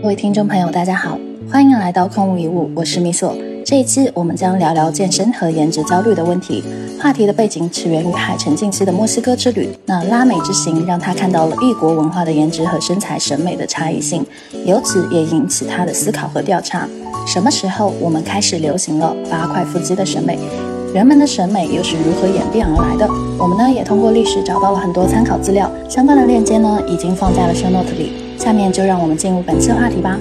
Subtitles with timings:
[0.00, 1.18] 各位听众朋友，大家好，
[1.50, 3.36] 欢迎来到空无一物，我是米索。
[3.64, 6.62] 这一期我们将聊聊健身和颜值焦虑的问题。
[7.00, 9.68] 话题的背景起源于海城近期的墨西哥之旅。
[9.86, 14.24] 那拉美之行让他看到了异国文化的颜值和身材审美的差异性，
[14.64, 16.88] 由此也引起他的思考和调查。
[17.26, 20.38] 什么时候我们开始流行了八块腹肌的审美？
[20.94, 23.06] 人们的审美又是如何演变而来的？
[23.38, 28.12] 我们呢也通过历史找到了很多参考资料，相关的链接呢已经放在了 show note 里。
[28.38, 30.18] 下面就让我们进入本次话题吧。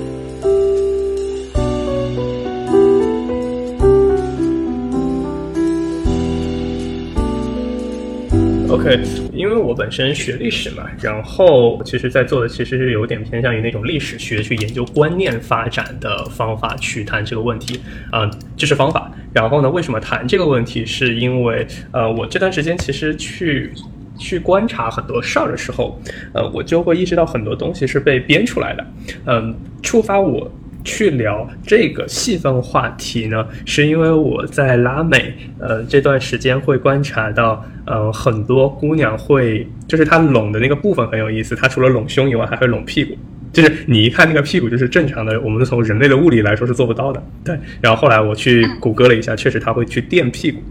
[8.70, 9.00] OK，
[9.34, 17.80] 因为我本身学历史嘛，然后其实，在做的其实是有点偏向于那种历史学去研究观念发展的方法去谈这个问题，
[18.12, 19.10] 嗯，这是方法。
[19.38, 20.84] 然后呢，为什么谈这个问题？
[20.84, 23.72] 是因为呃，我这段时间其实去
[24.18, 26.02] 去观察很多事儿的时候，
[26.34, 28.88] 呃，我就会意识到很多东西是被编出来的，
[29.26, 30.50] 嗯，触发我。
[30.84, 43.18] 去聊这个细分话题呢，是因为我在拉美，呃，这段时间会观察到，呃，很多姑娘会，就是她拢的那个部分很有意思，她除了拢胸以外，还会拢屁股，
[43.58, 47.58] 就是你一看那个屁股，就是正常的，我们从人类的物理来说是做不到的，对。
[47.82, 50.62] 然后后来我去谷歌了一下，确实它会去垫屁股，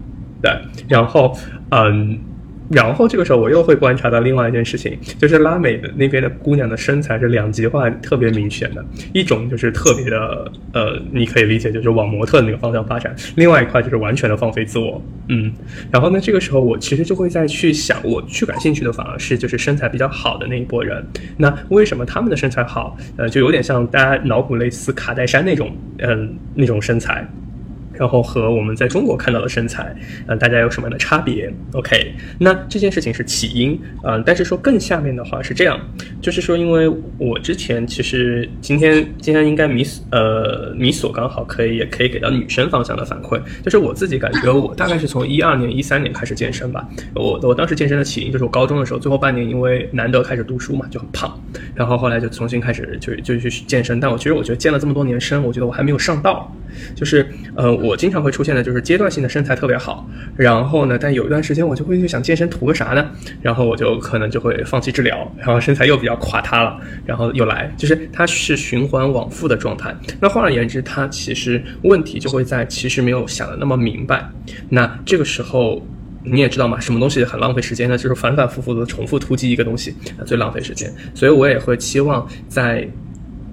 [0.41, 0.49] 对。
[0.87, 1.37] 然后，
[1.71, 2.17] 嗯。
[2.69, 15.51] 然后这个时候我又会观察到另外一件事情，就是拉美的那边的姑娘的身材是两极化特别明显的，一种就是特别的，呃，你可以理解就是往模特那个方向发展，另外一块就是完全的放飞自我，嗯。
[15.91, 21.05] 然后呢，这个时候我其实就会再去想，我去感兴趣的反而是就是身材比较好的那一波人，
[21.37, 22.97] 那为什么他们的身材好？
[23.15, 27.25] 呃，就有点像大家脑补类似卡戴珊那种，嗯，那种身材。
[27.97, 29.95] 然后和我们在中国看到的身材，
[30.27, 35.79] 呃，大家有什么样的差别？OK，那这件事情是起因，嗯，但是说更下面的话是这样，
[36.21, 36.87] 就是说，因为
[37.17, 51.39] 我之前其实今天今天应该米呃米索刚好可以也可以给到女生方向的反馈，就是我自己感觉我大概是从一二年一三年开始健身吧，我我当时健身的起因就是我高中的时候最后半年因为难得开始读书嘛就很胖，
[51.73, 56.51] 然后后来就重新开始就就去健身，但我其实我觉得健了这么多年身，我觉得我还没有上道，
[56.95, 57.97] 就是呃我。
[57.97, 63.09] 经常会出现的就是阶段性的身材特别好，然后呢，但有一段时间我就会去想健身图个啥呢？
[63.41, 69.91] 然后我就可能就会放弃治疗，然后身材又比较垮塌了，然后又来，就是它是循环往复的状态。
[70.21, 74.23] 那换而言之，它其实问题就会在其实没有想的那么明白。
[74.69, 75.83] 那这个时候
[76.23, 77.97] 你也知道嘛，什么东西很浪费时间呢？
[77.97, 80.93] 就是反反复复的重复突击一个东西，最浪费时间。
[81.15, 82.87] 所以我也会期望在。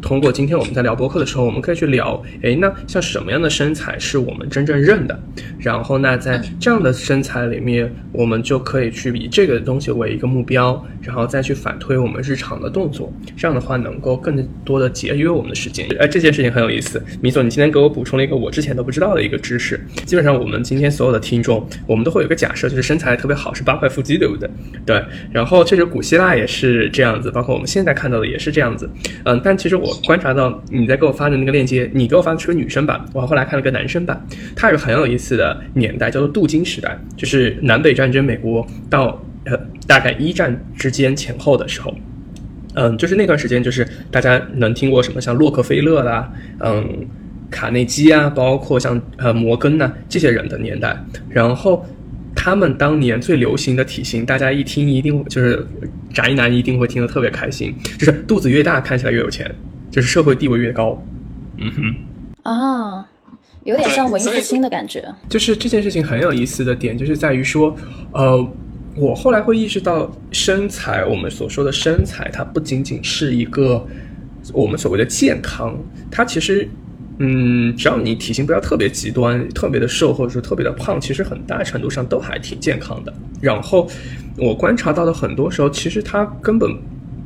[0.04, 5.18] 通过今天我们在聊博客的时候，我们可以去聊，哎，那像什么样的身材是我们真正认的？
[5.58, 13.10] 然后那在这样的身材里面，我们就可以去以这个东西为一个目标，然后再去反推我们日常的动作。
[13.34, 15.88] 这样的话，能够更多的节约我们的时间。
[15.98, 19.82] 哎，这件事情很有意思，米总，你今天给我补充了一个我之前都不知道的一个知识。
[20.04, 24.50] 基本上我们今天所有的听众，我们都会有一个假设，就是身材特别好是八块腹肌，对不对？
[24.84, 25.02] 对。
[25.32, 28.86] 然后确实古希腊也是这样子，包括我们现在看到的也是这样子。
[29.24, 29.93] 嗯，但其实我。
[30.04, 34.20] 观察到你在给我发的那个链接，你给我发的是个女生版，我后来看了个男生版，
[34.56, 41.94] 它有个很有意思的年代，叫做镀金时代，就是南北战争，美国到呃大概一战之间前后的时候，
[42.74, 47.06] 嗯，就是那段时间，就是大家能听过什么像洛克菲勒啦，嗯，
[47.50, 50.96] 卡内基啊，包括像呃摩根呐这些人的年代，
[51.28, 51.84] 然后。
[52.36, 55.64] 他们当年最流行的体型，大家一听一定就是
[56.12, 59.48] 宅男一定会听得特别开心，就是肚子越大看起来越有钱，
[59.94, 61.00] 就是社会地位越高。
[61.58, 61.94] 嗯哼，
[62.42, 63.06] 啊，
[63.62, 65.14] 有点像文艺复兴的感觉。
[65.28, 67.76] 就是这件事情很有意思的点，就是在于说，
[68.10, 68.44] 呃，
[68.96, 73.86] 我后来会意识到，身材，我们所说的身材，它不仅仅是一个
[74.52, 75.78] 我们所谓的健康，
[76.10, 76.68] 它其实。
[77.18, 83.14] 嗯，只要你体型不要特别极端，特别的瘦或者说特别的胖，其实很大程度上都还挺健康的。
[83.40, 83.88] 然后
[84.36, 86.76] 我观察到的很多时候，其实它根本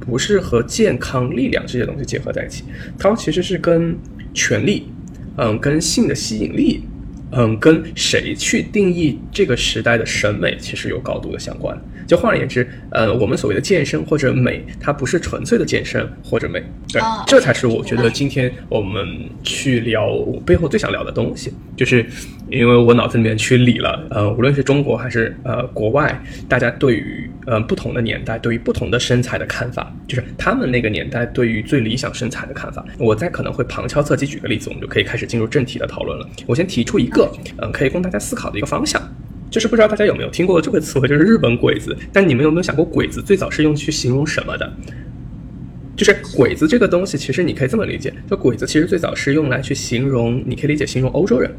[0.09, 2.65] 不是和健康、力量这些东西结合在一起，
[2.99, 3.95] 它其实是跟
[4.33, 4.89] 权力，
[5.37, 6.83] 嗯，跟性的吸引力。
[7.31, 11.79] 嗯，跟谁去定义这个时代的审美，其实有高度的相关。
[12.09, 16.61] 就换而言之，呃，我们所谓的健身或者美，它不是纯粹的健身或者美，
[16.91, 19.07] 对，这才是我觉得今天我们
[19.45, 22.05] 去聊我背后最想聊的东西，就是
[22.49, 26.19] 因为我脑子里面去理了，呃，无论是中国还是呃国外，
[26.49, 32.83] 大家对于呃不同的年代对于不同的身材的看法，就是他们那个年代对于最理想身材的看法。
[32.99, 36.27] 我再可能会旁敲侧击举个例子，我们就可以开始进入正题的讨论了。
[36.47, 38.99] 我先提出一个，嗯，可以供大家思考的一个方向。
[39.51, 41.97] 就是不知道大家有没有听过这个词汇，就是日本鬼子。
[42.13, 44.73] 但你们有没有想过，鬼子最早是用去形容什么的？
[45.97, 51.51] 就是鬼子这个东西，其实你可以这么理解，就鬼子其实最早是用来去形容，你可以理解形容欧洲人。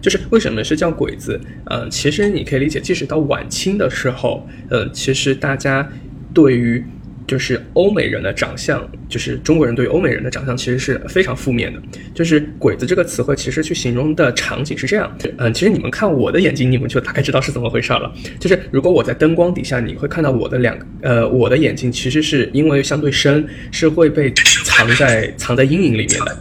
[0.00, 1.40] 就是为什么是叫鬼子？
[1.64, 5.88] 呃，其实你可以理解，即使到晚清的时候，呃，其实大家
[6.32, 6.84] 对于
[7.28, 11.78] 就是欧美人的长相，就是中国人对欧美人的长相，其实是非常负面的。
[12.14, 15.14] 就是“鬼子”这个词汇，其实去形容的场景是这样。
[15.36, 18.10] 嗯，其实你们看我的眼睛，你们就大概知道是怎么回事了。
[18.40, 24.32] 就是如果我在灯光底下，你会看到我的两呃，我的眼睛其实是因为相对深，是会被
[24.64, 26.38] 藏在藏在阴影里面的。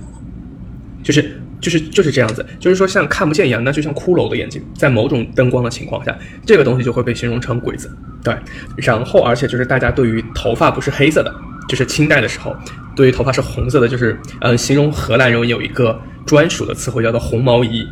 [1.04, 7.90] 就是就是就是这样子，就是说像看不见一样，那就像骷髅的眼睛，在某种灯光的情况下，这个东西就会被形容成鬼子。
[8.24, 8.36] 对，
[8.76, 11.34] 然后而且就是大家对于头发不是黑色的，
[11.68, 12.56] 就是清代的时候，
[12.96, 17.88] 对于头发是红色的，就是嗯，形容荷兰人有一个专属的词汇叫做红毛衣，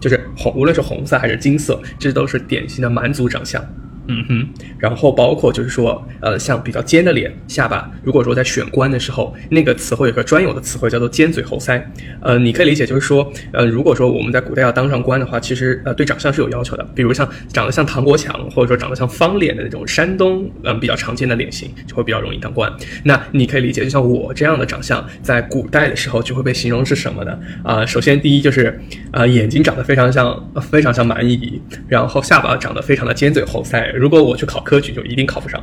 [0.00, 3.64] 就是红，无论是红色还是金色，这都是典型的蛮族长相。
[4.10, 11.80] 嗯哼，然后包括就是说，呃，像比较尖的脸、下巴，如果说在选官的时候，那个词汇有个专有的词汇叫做尖嘴猴腮。
[12.20, 22.70] 呃，你可以理解就是说，呃，如果说我们在古代要当上官的话，其实呃对长相是有要求的，比如像长得像唐国强，或者说长得像方脸的那种山东，嗯，比较常见的脸型，就会比较容易当官。
[23.04, 27.38] 那你可以理解，就像我这样的长相，在古代的时候就会被形容是什么呢？
[27.62, 28.80] 啊，首先第一就是，
[29.12, 33.92] 呃，眼睛长得非常像，非常像蛮夷，然后下巴长得非常的尖嘴猴腮。
[34.00, 35.62] 如果我去考科举，就一定考不上。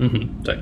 [0.00, 0.54] 嗯哼，对，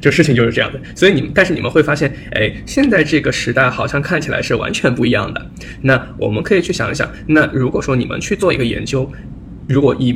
[0.00, 0.80] 这事情就是这样的。
[0.94, 5.50] 所以你们，但是你们会发现，哎，现在这个时代好像看起来是完全不一样的。
[5.82, 9.10] 那我们可以去想一想，那如果说你们去做一个研究，
[9.68, 10.12] 如果以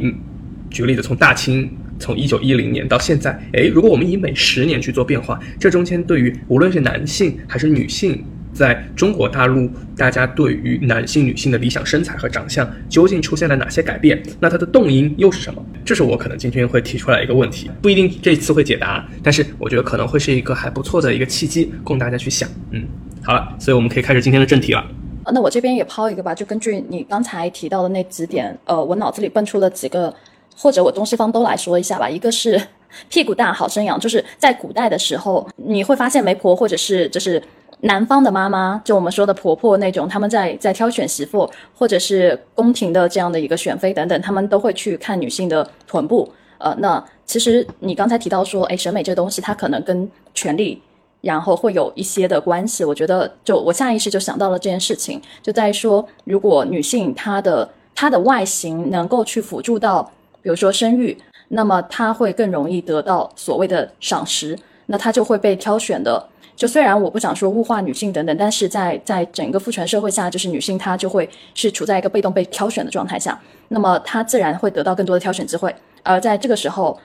[0.71, 8.25] 举个例子，从大清从一九一零年到现在，哎，如果我们以每十年去做变化，这中间对于无论是男性还是女性。
[8.59, 14.21] 在中国大陆，大家对于男性、女性的理想身材和长相究竟出现了哪些改变？
[14.41, 15.65] 那它的动因又是什么？
[15.85, 22.49] 这是我可能今天会提出来一个问题，不一定这次会解答，但是我觉得可能会是一个还不错的一个契机，供大家去想。
[22.73, 22.85] 嗯，
[23.23, 24.85] 好了，所以我们可以开始今天的正题了。
[25.33, 30.13] 那我这边也抛一个吧，就根据你刚才提到的那几点，呃，我脑子里蹦出了几个，
[30.57, 32.11] 或者我东西方都来说一下吧。
[32.11, 32.61] 一个是
[33.09, 37.41] 屁股大好生养，就是在古代的时候，你会发现媒婆或者是就是。
[37.81, 46.29] 南方的妈妈，就我们说的婆婆那种，他们在在挑选媳妇，或者是宫廷的这样的一个选妃等等，他们都会去看女性的臀部。
[46.59, 50.83] 呃，那其实你刚才提到说，哎，审美这东西，它可能跟权力，
[51.21, 52.85] 然后会有一些的关系。
[52.85, 60.03] 我觉得，就我下意识就想到了这件事情，就在说，如果女性她的她的外形能够去辅助到，
[60.43, 61.17] 比如说生育，
[61.47, 66.29] 那么她会更容易得到所谓的赏识，那她就会被挑选的。
[66.59, 75.73] 就虽然我不想说物化女性等等，但是在在整个父权社会下，就是女性她就会是处在一个被动被挑选的状态下，那么她自然会得到更多的挑选机会。
[76.03, 76.99] 而在这个时候，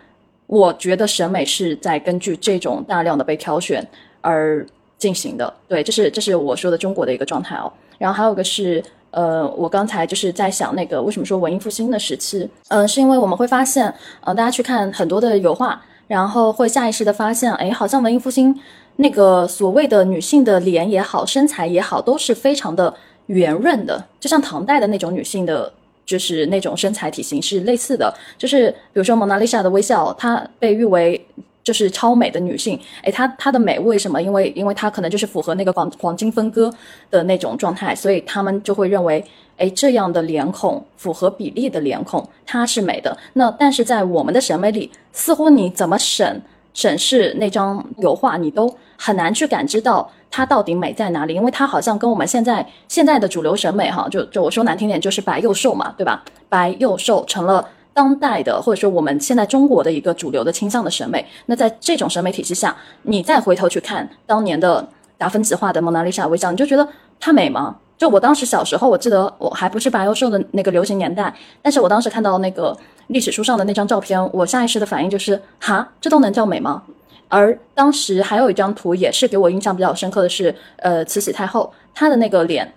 [0.48, 3.88] 我觉得审美是在根据这种大量的被挑选
[4.22, 4.66] 而
[4.98, 5.54] 进行的。
[5.68, 7.72] 对，这是这是我说的中国的一个状态哦。
[8.00, 18.60] 然后还有一个是，呃，我刚才就是在想那个为什么说文艺复兴的时期，嗯，是因为我们会发现，呃，大家去看很多的油画，然后会下意识的发现，哎，好像文艺复兴。
[18.98, 22.94] 那个所谓的女性的脸也好，身材也好，都是非常的
[23.26, 25.72] 圆润的，就像唐代的那种女性的，
[26.06, 28.14] 就是那种身材体型是类似的。
[28.38, 31.26] 就是比如说蒙娜丽莎的微笑，她被誉为
[31.64, 32.80] 就是超美的女性。
[33.04, 34.22] 诶，她她的美为什么？
[34.22, 36.72] 因为因为她可能就是符合那个黄黄金分割
[37.10, 39.24] 的那种状态，所以他们就会认为，
[39.58, 43.18] 诶，这样的脸孔符合比例的脸孔，她是美的。
[43.34, 46.42] 那但是在我们的审美里，似乎你怎么审？
[46.74, 56.24] 审视那张油画，你都很难去感知到它到底美在哪里，因为它好像跟我们现在现在的主流审美，哈，就就我说难听点，就是白又瘦嘛，对吧？
[56.50, 61.26] 白又瘦成了当代的，或者说我们现在中国的一个主流的倾向的审美。
[61.46, 64.88] 那在这种审美体系下，你再回头去看当年的
[65.18, 66.88] 达芬奇画的蒙娜丽莎微笑，你就觉得
[67.20, 67.76] 它美吗？
[67.98, 72.78] 就我当时小时候，我记得我还不是白幼瘦的那个流行年代，但是我当时看到那个。
[73.08, 76.82] 历史书上的那张照片，我下意识的反应就是哈，这都能叫美吗？
[77.28, 82.74] 而当时还有一张图也是给我印象比较深刻的是，呃，慈禧太后她的那个脸，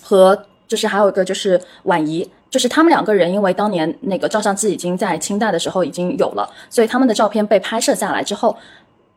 [0.00, 8.56] 和就是还有一个就是婉仪，就是他们两个人，因为当年那个照相机已经在清代的时候已经有了，所以他们的照片被拍摄下来之后，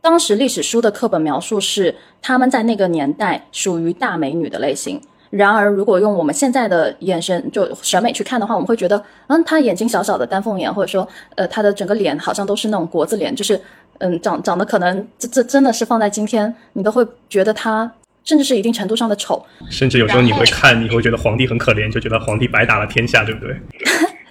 [0.02, 5.00] 当时历史书的课本描述是他们在那个年代属于大美女的类型。
[5.32, 13.60] 然而，如果用我们现在的眼神就审美去看的话，我们会觉得，嗯，他眼睛小小的丹凤眼，或者说，呃，他的整个脸好像都是那种国字脸，就是，
[14.00, 17.90] 嗯，长长得可能这这真的是放在今天，你都会觉得他
[18.26, 19.42] 甚至是一定程度上的丑。
[19.70, 23.56] 甚至有时候你会看，你会觉得皇帝很可怜，就觉得皇帝白打了天下，对不对？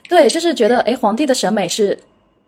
[0.07, 1.99] 对，就是觉得，哎，皇帝的审美是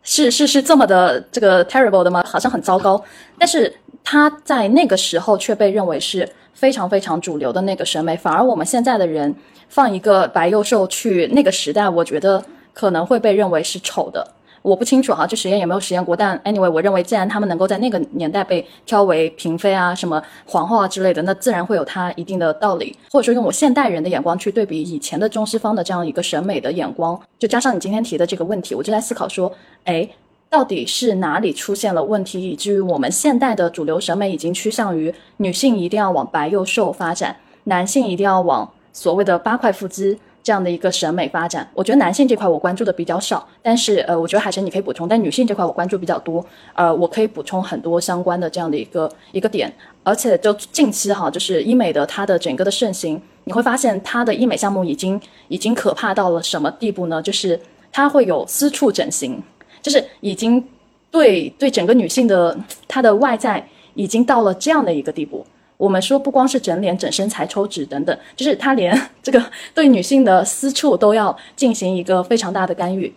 [0.03, 2.23] 是是是这么的这个 terrible 的吗？
[2.27, 3.03] 好像很糟糕。
[3.39, 3.73] 但是
[4.05, 9.35] 他在那个时候却被认为是非常非常主流的那个审美，反而我们现在的人
[9.69, 12.43] 放一个白幼瘦去那个时代，我觉得
[12.73, 14.27] 可能会被认为是丑的。
[14.63, 22.97] 我不清楚哈，这实验有没有实验过，但 anyway，我认为既然他们能够在那个年代被挑为嫔妃啊、什么皇后啊之类的，那自然会有它一定的道理。
[23.11, 30.09] 或者说用我现代人的眼光去对比以前的中西方的这样一个审美的眼光，就加上你今天提的这个问题，我就在思考说，哎，
[30.53, 40.19] 到底是哪里出现了问题，以至于我们现代的主流审美已经趋向于女性一定要往白又瘦发展，男性一定要往所谓的八块腹肌。
[40.45, 46.45] 这样的一个审美发展，我觉得男性这块我关注的比较少，但是呃，我觉得海神你可以补充，但女性这块我关注比较多，
[46.75, 57.23] 呃，我可以补充很多相关的这样的一个一个点，而且就近期哈，就是医美的它的整个的盛行，你会发现它的医美项目已经已经可怕到了什么地步呢？
[57.23, 57.61] 就是
[57.93, 59.41] 它会有私处整形，
[59.83, 60.65] 就是已经
[61.11, 62.57] 对对整个女性的
[62.89, 65.45] 她的外在已经到了这样的一个地步。
[65.77, 73.13] 我们说不光是整脸、整身材、抽脂等等，就是她连这个对女性的私处都要进行一个非常大的干预，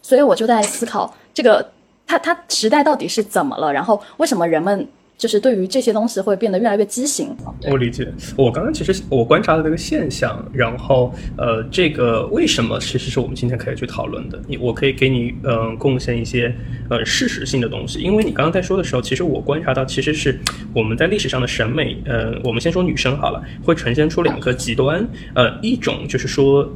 [0.00, 1.72] 所以我就在思考，这个
[2.06, 3.72] 她她时代到底是怎么了？
[3.72, 4.86] 然后为什么人们？
[5.16, 7.34] 就是对于这些东西会变得越来越畸形。
[7.70, 8.06] 我理解，
[8.36, 14.38] 我刚刚其实我观察了这个现象，然后呃，这个为什么其实是我们今天可以去讨论的。
[14.46, 16.54] 你我可以给你嗯贡献一些
[16.90, 20.38] 呃事实性的东西，因为你刚刚在说的时候，其实我观察到其实是
[20.74, 26.70] 我们在历史上的审美，呃，我们先说女生好了，会呈现出两个极端，呃，一种就是说，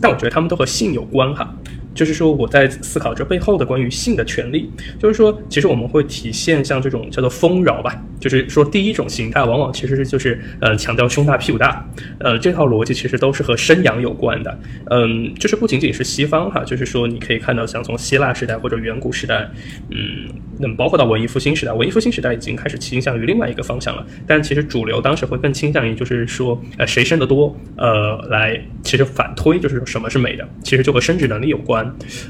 [0.00, 1.52] 但我觉得他们都和性有关哈。
[1.94, 4.70] 就是说，我在思考这背后的关于性的权利。
[4.98, 8.02] 就是说，其实我们会体现像这种叫做丰饶吧。
[8.24, 11.86] 就是说，第一种形态往往其实是就是呃强调胸大屁股大，
[12.20, 14.58] 呃这套逻辑其实都是和生养有关的。
[14.90, 19.46] 嗯，就是不仅仅是西方哈，就是说你可以看到像从希腊时代或者远古时代，
[19.90, 20.26] 嗯，
[20.58, 24.06] 那么包括到文艺复兴时代，文艺复兴时代已经开始倾向于另外一个方向了。
[24.26, 31.84] 但其实主流当时会更倾向于就是说，呃谁生得多，呃来其实反推就是什么是美的，其实就和生殖能力有关。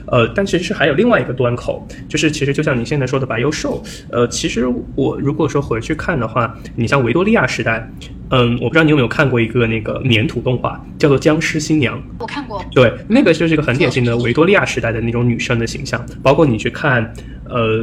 [0.07, 7.87] 呃，但其实是还有另外一个端口，就是其实就像你现在说的白幼瘦，呃，其实我如果说回去看的话，你像维多利亚时代，
[8.37, 11.97] 嗯，我不知道你有没有看过一个那个粘土动画，叫做《僵尸新娘》。
[12.19, 12.65] 我看过。
[12.73, 17.13] 对，那个就是一个很典型的维多利亚时代的那种女生的形象，包括你去看。
[17.47, 17.79] 呃，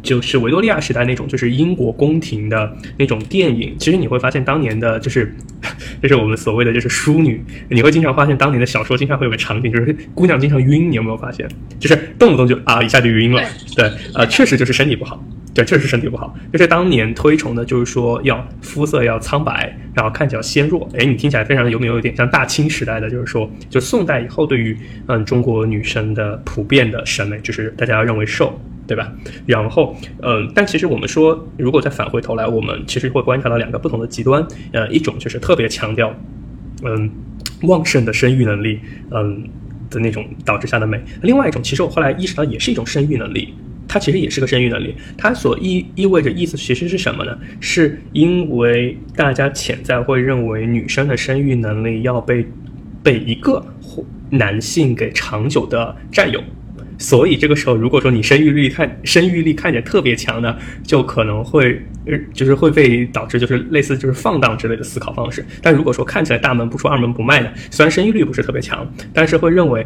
[0.00, 3.74] 就是维多利亚时代那种，就是英国宫廷的那种电影。
[3.76, 5.34] 其实你会发现，当年的，就是，
[6.00, 10.88] 就是我们所谓的就是淑女，你会经常发现，当年的小说经常会有个场景，就是姑娘经常晕。
[10.88, 11.46] 你有没有发现？
[11.80, 13.42] 就是动不动就啊一下就晕了。
[13.74, 15.20] 对，呃，确实就是身体不好。
[15.52, 16.32] 对，确实身体不好。
[16.52, 20.88] 就是当年推崇的，就是说要肤色要苍白，然后看起来纤弱。
[20.98, 28.58] 哎，你听起来非常有没有有点像大清时代的，就是说，就宋代以后对于嗯中国女生的普遍的审美，就是大家要认为瘦。
[28.84, 29.10] 对吧？
[29.46, 34.44] 然后，嗯，但其实我们说，如果再返回头来，我们其实会观察到两个不同的极端。
[34.72, 36.12] 呃，一种就是特别强调，
[36.84, 37.08] 嗯，
[37.62, 38.80] 旺盛的生育能力，
[39.12, 39.48] 嗯
[39.88, 43.54] 的那种导致下的美；另外一种，其实我后来意识到，也是一种生育能力，
[43.92, 44.94] 它其实也是个生育能力。
[45.18, 47.38] 它所意意味着意思其实是什么呢？
[47.60, 52.46] 是因为大家潜在会认为女生的生育能力要被
[53.02, 53.62] 被一个
[54.30, 56.42] 男性给长久的占有。
[56.98, 65.44] 所以这个时候，如果说你生育力看生育力看起来特别强呢，就可能会呃，就是会被导致就是类似就是放荡之类的思考方式。
[65.60, 69.84] 但如果说看起来大门不出二门不迈呢，虽然生育率不是特别强，但是会认为，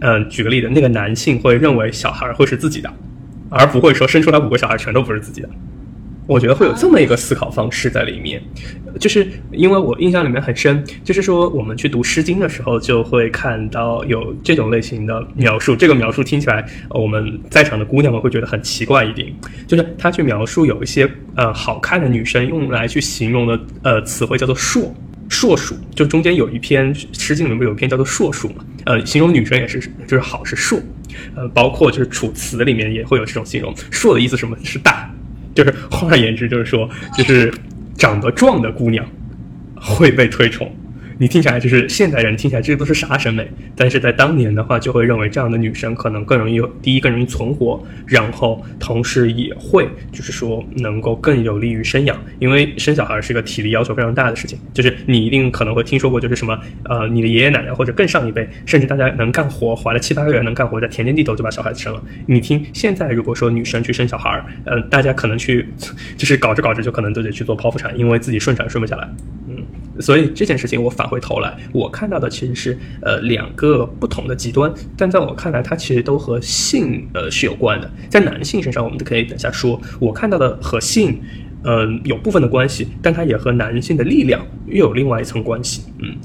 [0.00, 2.90] 嗯，举个例子，那个男性会认为小孩会是自己的，
[3.54, 5.48] 而不会说生出来五个小孩全都不是自己的。
[6.26, 8.42] 我觉得会有这么一个思考方式在里面，
[8.98, 15.76] 就是因为我印象里面很深，就是说我们去读《诗经》的时候，就会看到有这种类型的描述。
[15.76, 19.30] 这个描述听起来，我们在场的姑娘们会觉得很奇怪一点，
[19.66, 21.06] 就是他去描述有一些
[21.36, 24.94] 呃好看的女生用来去形容的呃词汇叫做硕
[25.28, 30.80] 硕鼠，就中间有一篇《诗经》里面有一篇叫做硕鼠嘛，呃，形容女生也是就是好是硕，
[31.34, 35.10] 呃，包括就是《楚辞》里面也会有这种形容，硕的意思什么是大。
[35.54, 37.52] 就是换而言之，就是说，就是
[37.96, 39.06] 长得壮的姑娘
[39.76, 40.68] 会被推崇。
[41.18, 43.48] 你听起来就是现代人听起来这都是啥审美？
[43.76, 54.58] 但是在当年的话，就会认为这样的女生可能更容易第一更容易存活，然后同时也会就是说能够更有利于生养，因为生小孩是一个体力要求非常大的事情。
[54.72, 62.02] 就是你一定可能会听说过，就是什么呃，你的爷爷奶奶或者更上一辈，甚至大家能干活怀了七八个月能干活，在田间地头就把小孩子生了。
[62.26, 65.68] 你听现在如果说女生去生小孩，呃，大家可能去
[66.16, 69.08] 就是搞着搞着就可能都得去做剖腹产，因为自己顺产顺不下来。
[70.00, 77.90] 所以这件事情我返回头来，我看到的其实是呃两个不同的极端，但在我看来，它其实都和性呃是有关的。
[78.08, 79.80] 在男性身上，我们可以等下说。
[80.00, 81.22] 我看到的和性，
[81.62, 85.84] 嗯，有部分的关系，但它也和男性的力量又有另外一层关系。
[86.00, 86.16] 嗯，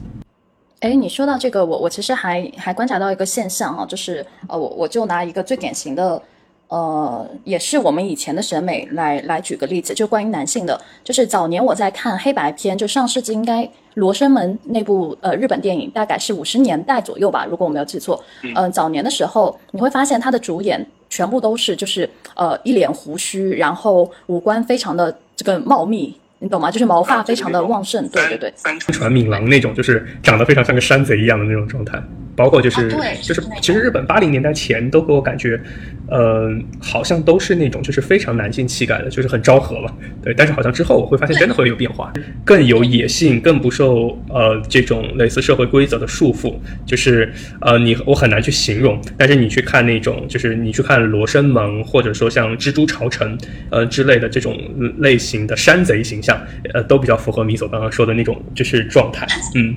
[0.80, 6.22] 哎，你说到这个，我我其实还还观察到一个现象哈，就是呃，我我就拿一个最典型的。
[6.70, 13.64] 呃，也是我们以前的审美来来举个例子，就关于男性的，就是早年我在看黑白片，就上世纪应该
[13.96, 18.24] 《罗生门》那部呃日本电影，大概是五十年代左右吧，如果我没有记错。
[18.56, 26.70] 嗯，早年的时候你会发现他的主演全部都是就是呃一脸胡须，然后五官非常的这个茂密，你懂吗？
[26.70, 32.00] 就是毛发非常的旺盛，对对对，三川敏郎那种，就是长得非常像个山贼一样的那种状态。
[32.40, 32.90] 包括就是
[33.22, 35.60] 就是，其实日本八零年代前都给我感觉，
[36.08, 39.92] 呃，好像都是那种就是非常男性气概的，就是很昭和嘛。
[40.24, 42.14] 对，但是好像之后我会发现真的会有变化，
[42.46, 46.56] 更有野性，更不受呃这种类似社会规则的束缚。
[46.86, 47.30] 就是
[47.60, 53.38] 呃你我很难去形容，但是你去看那种就是你去看《罗生门》或者说像《蜘蛛朝城》
[53.70, 54.58] 呃之类的这种
[55.00, 56.42] 类型的山贼形象，
[56.74, 59.76] 呃都比较符合米索刚刚说的那种就是状态，嗯。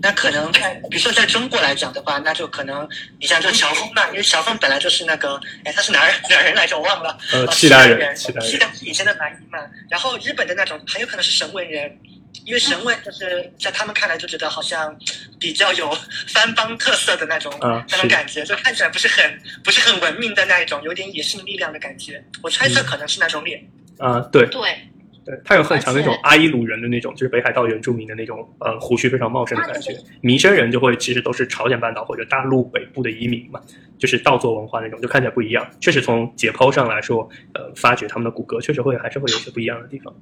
[0.00, 2.88] 那可能在，比如说在中国来讲的话，那就可能
[3.18, 6.78] 你像这乔峰嘛，因为乔峰本来就是那个，哎，他是哪儿哪人来着？
[6.78, 7.18] 我忘了。
[7.32, 9.58] 呃，契丹人，契丹是以前的蛮夷嘛。
[9.90, 11.98] 然后日本的那种很有可能是神文人，
[12.44, 14.96] 因为神文就是在他们看来就觉得好像
[15.40, 15.90] 比较有
[16.28, 22.22] 番邦特色的那种那种感觉，就看起来不是很不是很文明的那一种，有点野性力量的感觉。
[22.42, 23.60] 我猜测可能是那种脸。
[23.98, 24.46] 啊，对。
[24.46, 24.88] 对。
[25.28, 29.94] 对，他有很强那种阿伊鲁人的那种，就是北海道原住民的那种，呃，胡须非常茂盛的感觉。
[30.22, 33.60] 弥生人就会其实都是朝鲜半岛或者大陆北部的移民嘛，
[33.98, 35.68] 就是稻作文化那种，就看起来不一样。
[35.80, 40.14] 确实从解剖上来说，呃，发掘他们的骨骼确实会还是会有些不一样的地方。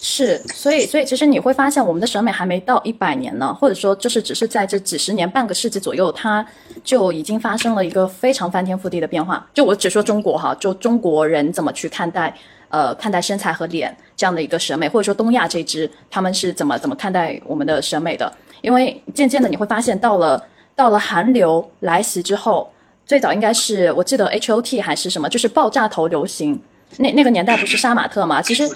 [0.00, 6.46] 是，所以所以其实你会发现，我们的审美还没到一百年呢，或者说就是只是在这几十年、半个世纪左右，它
[6.84, 9.44] 就已经发生了一个非常翻天覆地的变化。
[9.52, 12.32] 就我只说中国哈，就中国人怎么去看待。
[12.72, 18.32] 呃，看待身材和脸这样的一个审美，或者说东亚这支他们是怎么怎么看待我们的审美的？
[18.62, 20.42] 因为渐渐的你会发现，到了
[20.74, 22.72] 到了韩流来袭之后，
[23.04, 26.58] 最早应该是我记得 H O T 还是什么，就是爆炸头流行。
[26.98, 28.40] 那那个年代不是杀马特吗？
[28.42, 28.68] 其实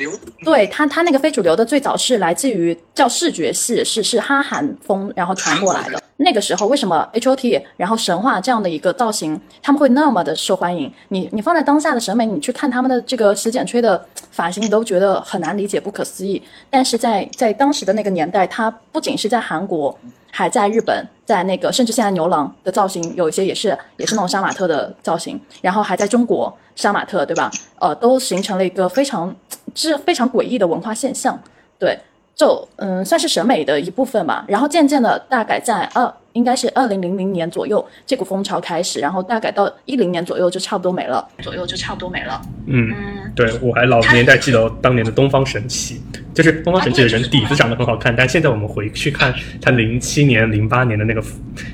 [0.44, 6.02] 对他他那个非主流的最早是来自于叫视觉系，是是哈韩风然后传过来的。
[6.18, 10.90] 那个时候为什么 H O T 然后神话这样的一个造型他们会那么的受欢迎？
[11.09, 16.42] 你你放在当下的审美，你去看他们的这个洗剪吹的发型，你都觉得很难理解、不可思议。
[16.70, 19.98] 但是在在当时的那个年代，它不仅是在韩国。
[20.29, 27.51] 还在日本，在那个甚至现在牛郎的造型有一些也是也是那种杀马特的造型，然后还在中国杀马特，对吧？
[27.81, 29.35] 呃，都形成了一个非常
[29.75, 31.39] 之非常诡异的文化现象，
[31.79, 31.99] 对，
[32.37, 34.44] 就嗯算是审美的一部分吧。
[34.46, 42.40] 然后渐渐的，大概在二应该是二零零零年左右，这股风潮开始，然后大概到一零年左右就差不多没了，左右就差不多没了。
[42.66, 42.94] 嗯，
[43.35, 46.01] 对我还老年代记得当年的东方神起。
[46.35, 51.22] 就是东方神起的人底子长得很好看，但现在我们回去看他零七年、零八年的那个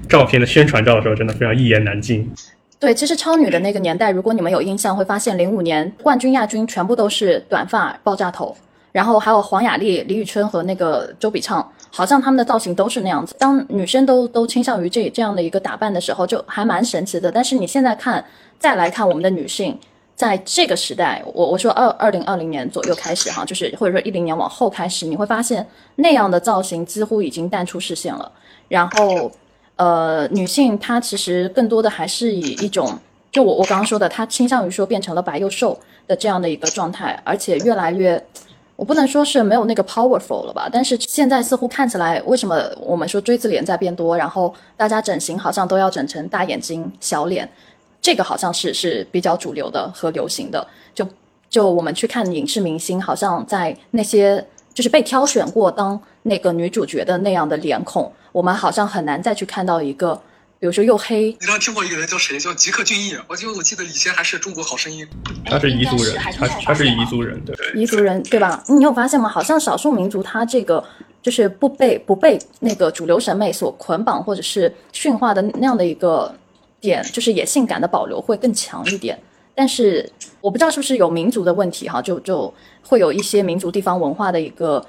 [0.09, 2.33] 照片的宣传照的时候，真的非常一言难尽。
[2.79, 8.57] 对，其实超女的那个年代，如果你们有印象，会发现零五年冠军、亚军全部都是短发爆炸头，
[8.92, 13.35] 然后还有黄雅莉、李宇春和那个周笔畅，好像他们的造型都是那样子。
[13.38, 17.33] 当女生都都倾向于这这样的一个打扮的时候，就还蛮神奇的。
[17.33, 18.24] 但是你现在看，
[18.59, 19.76] 再来看我们的女性。
[20.14, 28.31] 在这个时代，我我说二二零二零年左右开始哈，就是或者说一零年往后开始，你会发现那样的造型几乎已经淡出视线了。
[28.68, 29.33] 然后，
[29.76, 32.96] 呃，女性她其实更多的还是以一种，
[33.33, 35.76] 就我我刚刚说的，她倾向于说变成了白又瘦
[36.07, 38.22] 的这样的一个状态，而且越来越，
[38.83, 47.49] 我不能说是没有那个 powerful 了吧，但是现在似乎看起来，为什么我们说锥子脸在变多，然后大家整形好像都要整成大眼睛、小脸。
[48.01, 51.07] 这个好像是是比较主流的和流行的，就
[51.49, 60.21] 就我们去看影视明星，好像在那些就是被挑选过当那个女主角的那样的脸孔，我们好像很难再去看到一个，
[60.62, 61.25] 比如说又黑。
[61.25, 62.38] 你知道听过一个人叫谁？
[62.38, 63.16] 叫吉克隽逸。
[63.27, 65.05] 我就我记得以前还是中国好声音。
[65.44, 67.57] 他是彝族人，他他是彝族人，对。
[67.75, 68.62] 彝族人对吧？
[68.68, 69.29] 你有发现吗？
[69.29, 70.85] 好像少数民族他这个
[71.20, 76.33] 就是不被不被那个主流审美所捆绑或者是驯化的那样的一个。
[76.81, 79.16] 点就是野性感的保留会更强一点，
[79.55, 82.53] 但是我不知道是不是有民族的问题哈，就就
[82.85, 84.85] 会有一些民族地方文化的一个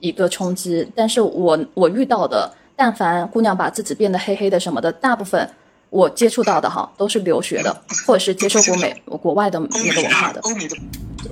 [0.00, 0.86] 一个冲击。
[0.94, 5.50] 但是我我遇到的，但凡姑娘把自己变得黑黑的什么的，大部分
[5.90, 10.40] 我接触到的哈，都是留学的，或者是接受过美国外的那个文化的。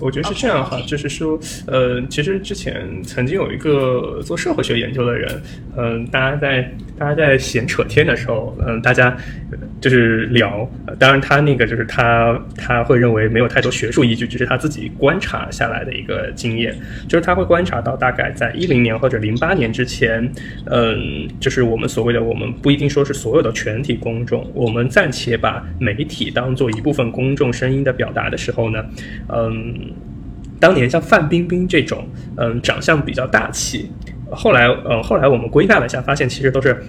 [0.00, 5.42] 我觉得是这样哈，就是说，呃，其实之前曾经有一个做社会学研究的人，
[5.76, 6.68] 嗯，大家在。
[6.98, 9.14] 大家在闲扯天的时候，嗯，大家
[9.80, 10.68] 就是聊。
[10.98, 16.74] 当然，他那个就是他他会认为没有太多学术依据，只是他自己观察下来的一个经验。
[17.06, 20.30] 就是他会观察到，大概在一零年或者零八年之前，
[20.66, 28.84] 嗯，就是我们所谓的我们不一定说是所有的全体公众，我们暂且把媒体当做一部分公众声音的表达的时候呢，
[29.28, 29.92] 嗯。
[30.58, 33.90] 当年像范冰冰这种，嗯，长相比较大气，
[34.30, 36.82] 后来，呃，后来我们归纳了一下，发现其实都是，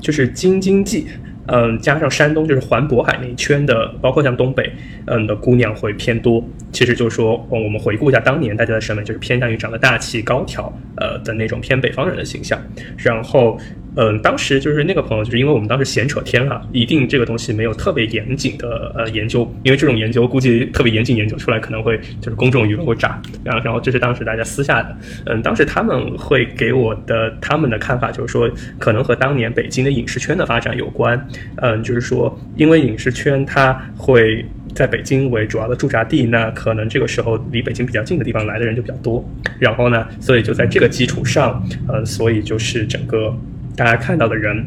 [0.00, 1.06] 就是京津冀，
[1.46, 4.72] 嗯，加上山东，就是环渤海那一圈的，包括像东北，
[5.06, 6.42] 嗯的姑娘会偏多。
[6.72, 12.60] 其实就是说，我们回顾一下当年大家的审美，就是偏向于长得大气、高挑，呃的那种偏北方人的形象，
[12.96, 13.58] 然后。
[13.96, 28.48] 嗯，当时就是那个朋友，就是因为我们当时闲扯天啊，一定这个东西没有特别严谨的呃研究，因为这种研究估计特别严谨研究出来可能会就是公众舆论会炸，然后然后这是当时大家私下的，嗯，当时他们会给我的他们的看法就是说，
[28.78, 43.36] 可能和当年北京的影视圈的发展有关，嗯，就是说因为影视圈它会在北京为主要的驻扎地，那可能这个时候离北京比较近的地方来的人就比较多，然后呢，所以就在这个基础上，呃，所以就是整个。
[43.76, 44.64] 大家看到的人。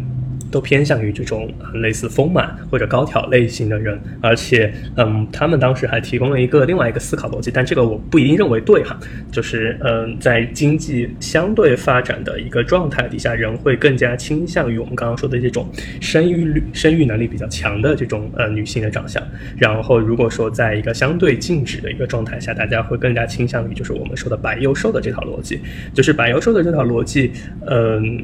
[0.52, 8.96] 都偏向于这种类似丰满或者高挑类型的人，而且，嗯，他们当时还提供了一个另外一个思考逻辑，但这个我不一定认为对哈，
[9.34, 15.68] 就是，嗯，在经济相对发展的一个状态底下，人会更加倾向于我们刚刚说的这种
[16.00, 19.24] 生育率、生育能力比较强的这种呃女性的长相。
[19.58, 25.60] 然后，如果说在一个相对静止的一个状态下，大家会更加倾向于就是我们说的白幼瘦的这套逻辑，
[25.96, 27.32] 就是白幼瘦的这套逻辑，
[27.66, 28.24] 嗯。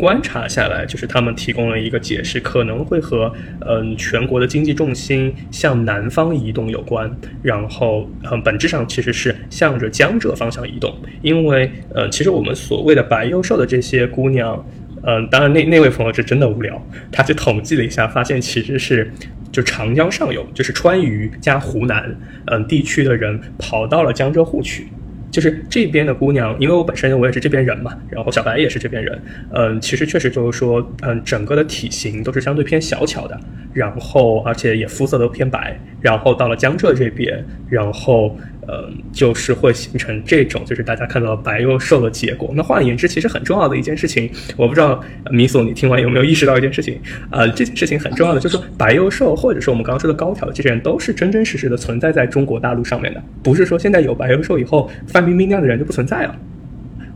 [0.00, 3.30] 观察下来，就是他们提供了一个解释，可能会和
[3.68, 14.64] 嗯全国的经济重心向南方移动有关，然后嗯本质上其实是向着江浙方向移动，因为呃其实我们所谓的白幼瘦的这些姑娘，
[15.02, 16.82] 嗯当然那那位朋友是真的无聊，
[17.12, 19.12] 他去统计了一下，发现其实是
[19.52, 24.88] 就长江上游，就是川渝加湖南嗯地区的人跑到了江浙沪去。
[25.30, 29.22] 就是这边的姑娘，因为我本身我也是这边人嘛，然后小白也是这边人，
[29.54, 33.38] 嗯，其实确实就是说，嗯，整个的体型都是相对偏小巧的，
[33.72, 38.36] 然后而且也肤色都偏白，然后到了江浙这边，然后。
[38.68, 42.50] 嗯，就是会形成这种，就是大家看到白又瘦的结果。
[42.54, 47.00] 那换言之，其实很重要的一件事情，我不知道米索你听完有没有意识到一件事情？
[47.30, 56.36] 呃，这件事情很重要的，就是说白又瘦，或者是我们刚刚说的高挑的这些人，都是真真实实的存在在中国大陆上面的，不是说现在有白又瘦以后，范冰冰那样的人就不存在了，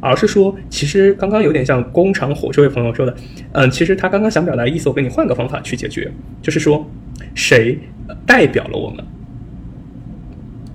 [0.01, 3.15] 而是说，其实刚刚有点像工厂火这位朋友说的，
[3.53, 6.11] 嗯，其实他刚刚想表达意思，我给你换个方法去解决，
[6.43, 6.89] 就是说，
[7.35, 7.79] 谁
[8.27, 9.05] 代表了我们？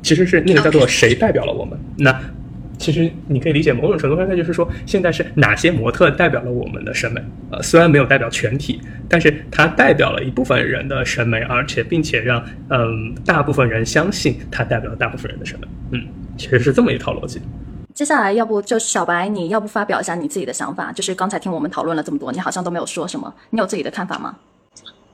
[0.10, 1.80] 其实是那个叫做谁代表了我们？
[2.00, 2.20] 那
[2.80, 7.22] 其实你可以理解某种程度上，那就是说现在是哪些模特代表了我们的审美？
[7.52, 15.68] 呃，虽然没有代表全体，但是它代表了一部分人的审美，而且并且让嗯大部分人相信它代表了大部分人的审美。
[15.92, 17.40] 嗯，其实是这么一套逻辑。
[17.94, 20.92] 接下来要不就小白，你要不发表一下你自己的想法？
[20.92, 24.36] 就是刚才听我们讨论了这么多，你好像都没有说什么，你有自己的看法吗？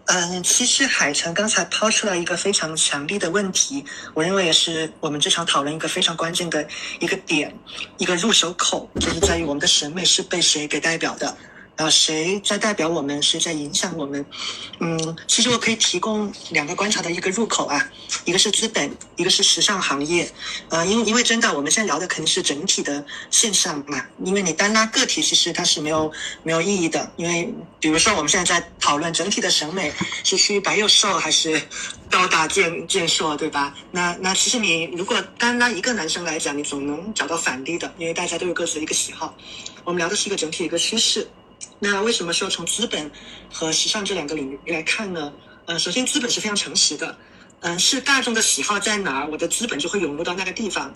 [0.07, 6.65] 嗯，其实海城刚才抛出来一个非常强力的问题，我认为也是我们这场讨论一个非常关键的
[6.99, 7.51] 一个点，
[7.97, 11.35] 一个入手口，就是在于我们的审美是被谁给代表的。
[11.77, 13.21] 啊，谁在代表我们？
[13.21, 14.25] 谁在影响我们？
[14.79, 17.91] 嗯，其实我可以提供两个观察的一个入口啊，
[18.23, 20.31] 一个是资本，一个是时尚行业。
[20.69, 24.01] 呃，因因为真的，我们现在聊的肯定是整体的现象嘛。
[24.23, 26.09] 因为你单拉个体，其实它是没有
[26.43, 27.11] 没有意义的。
[27.17, 29.91] 因为比如说，我们现在在讨论整体的审美
[30.23, 31.61] 是趋于白又瘦还是
[32.09, 33.75] 高大健健硕，对吧？
[33.91, 39.35] 那那其实你如果单拉一个男生来讲，你总能找到反例的，因为大家都有各自的一个喜好。
[39.83, 41.27] 我们聊的是一个整体的一个趋势。
[41.79, 43.11] 那为什么说从资本
[43.51, 45.33] 和时尚这两个领域来看呢？
[45.65, 47.17] 呃，首先资本是非常诚实的，
[47.61, 50.93] 嗯，是大众的喜好在哪儿，我的资本就会涌入到那个地方，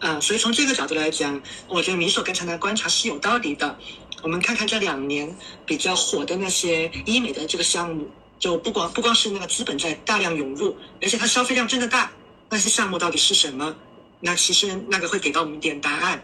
[0.00, 3.78] 嗯，所以从这个角度来讲，我觉得米索刚才的观察是有道理的。
[4.22, 12.10] 我们看看这两年比较火的那些医美的这个项目，就不光不光是那个资本在大量涌入，而且它消费量真的大，
[12.48, 13.76] 那些项目到底是什么？
[14.18, 16.22] 那其实那个会给到我们一点答案。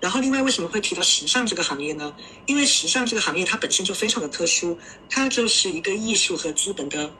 [0.00, 2.14] 然后，另外为什么会提到时尚这个行业呢？
[2.46, 4.78] 因为时尚这个行业它本身就非常的特殊，
[5.10, 7.10] 它就是一个艺术和资本的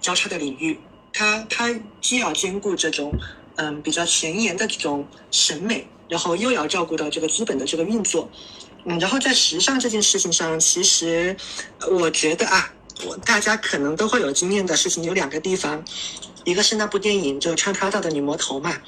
[0.00, 0.78] 交叉的领域。
[1.12, 3.12] 它它既要兼顾这种
[3.56, 8.30] 嗯比较前沿的这种审美，然后又要照顾到这个资本的这个运作。
[8.84, 11.36] 嗯，然后在时尚这件事情上，其实
[11.90, 12.72] 我觉得啊，
[13.06, 15.84] 我大家可能都会有经验的事情有两个地方，
[16.44, 18.80] 一个是那部电影，就穿 Prada 的女魔头嘛。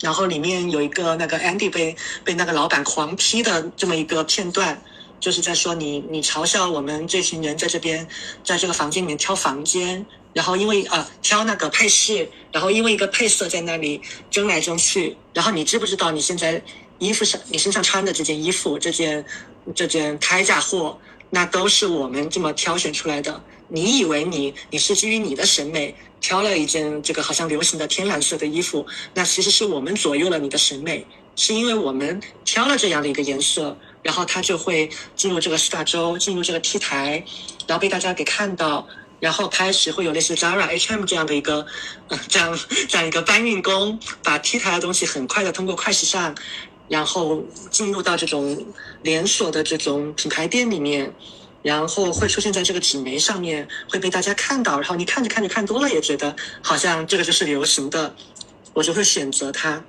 [0.00, 4.82] 然后里面有一个那个 Andy 被被那个老板狂批的这么一个片段，
[5.20, 8.06] 就是在说你你嘲笑我们这群人在这边
[8.42, 16.62] 在这个房间里面挑房间，然后因为啊挑那个配饰，然后因为一个配色在那里争来争去，然后你知不知道你现在
[16.98, 19.24] 衣服上你身上穿的这件衣服这件
[19.74, 23.42] 这件开价货，那都是我们这么挑选出来的。
[23.72, 31.06] 你以为你你是基于你的审美挑了一件这个好像流行的天蓝色的衣服，那其实是我们左右了你的审美，
[31.36, 37.24] 是因为我们挑了这样的一个颜色，然后它就会进入这个四大洲，进入这个 T 台，
[37.66, 38.86] 然后被大家给看到，
[39.20, 41.64] 然后开始会有类似 Zara、H&M 这样的一个，
[42.28, 46.34] 这样这样一个搬运工，把 T 台的东西很快的通过快时尚，
[46.88, 48.66] 然后进入到这种
[49.02, 51.14] 连锁的这种品牌店里面。
[51.62, 54.78] 然后会出现在这个纸媒上面，会被大家看到。
[54.80, 58.14] 然后你看着看着看多了，也觉得好像这个就是流行的，
[58.72, 59.82] 我就会选择它。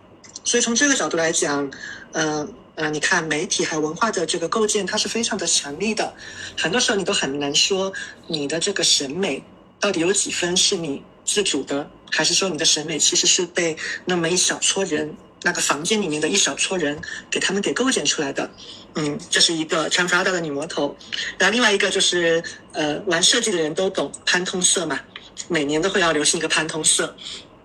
[0.44, 1.72] 所以从这个角度来讲，
[2.14, 6.14] 呃呃，你看媒体还有文化的这个构建，它是非常的强力的。
[6.58, 7.94] 很多时候你都很难说
[8.28, 9.44] 你的这个审美
[9.80, 15.16] 到底有几分是你自主的，还是说你的审美其实是被那么一小撮人。
[15.44, 17.00] 那个房间里面的一小撮人
[17.30, 18.50] 给他们给构建出来的，
[18.96, 20.96] 嗯，这是一个穿 Prada 的女魔头。
[21.38, 25.00] 然后另外一个就是，呃，玩设计的人都懂潘通色嘛，
[25.48, 27.16] 每年都会要流行一个潘通色。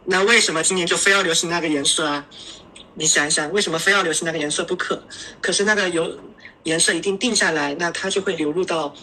[0.04, 2.26] 那为什么今年就非要流行那个颜色啊？
[2.94, 5.02] 你想一想，为什么非要流行那个颜色不可？
[5.42, 6.18] 可是那个有
[6.62, 8.94] 颜色一定定下来，那它就会流入到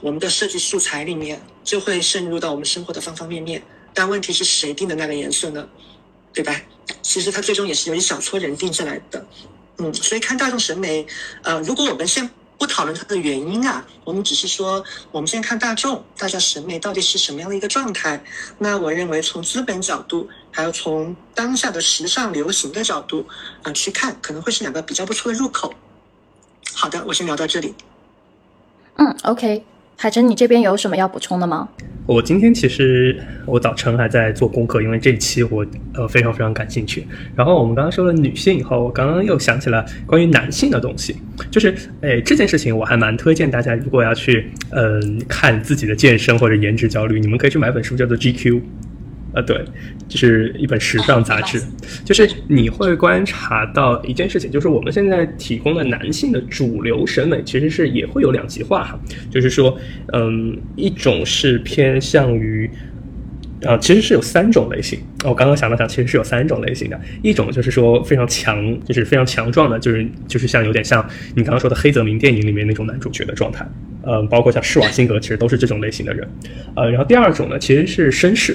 [0.00, 3.62] 我们的设计素材里面，就会渗入到我们生活的方方面面。
[3.92, 5.68] 但问题是谁定的那个颜色呢？
[6.32, 6.54] 对吧？
[7.02, 9.24] 其实它最终也是由一小撮人定下来的，
[9.78, 11.06] 嗯，所以看大众审美，
[11.42, 18.22] 呃，如果我们先不讨论它的原因啊，我们只是说，我们先看大众，大家审美到底是什么样的一个状态？
[18.58, 23.26] 那我认为从资本角度，还有从当下的时尚流行的角度，
[23.62, 25.74] 啊，去看，可能会是两个比较不错的入口。
[26.72, 27.74] 好的，我先聊到这里。
[28.96, 29.64] 嗯，OK。
[30.02, 31.68] 海晨，你这边有什么要补充的吗？
[32.06, 37.06] 我今天其实我早晨还在做功课，因为这一期我呃非常非常感兴趣。
[37.36, 41.14] 然后我们刚刚说了女性以后，我刚刚又想起了关于男性的东西，
[41.52, 48.60] 就是诶这件事情我还蛮推荐大家，如果要去嗯看自己的健身或者颜值焦虑，你们可以去买本书，叫做 GQ。
[49.34, 49.64] 呃，对，
[50.08, 51.58] 就是一本时尚杂志，
[52.04, 59.74] 就是你会观察到一件事情，就是我们现在提供的男性的主流审美其实是也会有两极化哈，就是说，
[60.12, 62.68] 嗯，一种是偏向于，
[63.64, 71.02] 啊，其实是有三种类型，我刚刚想了想，其实是有三种类型的，一种就是说非常强，就是非常强壮的，就是就是像有点像
[71.34, 73.66] 你刚刚说的黑泽明电影里面那种男主角的状态，
[74.06, 76.28] 嗯，包括像施瓦辛格，其实都是这种类型的人，
[76.76, 78.54] 呃，然后第二种呢，其实是绅士。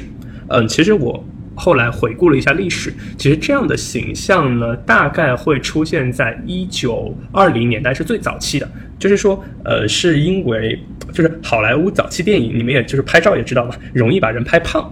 [0.50, 1.24] 嗯，其实我
[1.56, 8.70] 后来回顾了一下历史，其实这样的形象呢，大概会出现在一九二零年代是最早期的。
[9.00, 10.80] 就是说，呃，是因为
[11.14, 14.92] 就是好莱坞早期电影，你们也就是拍照也知道嘛，容易把人拍胖，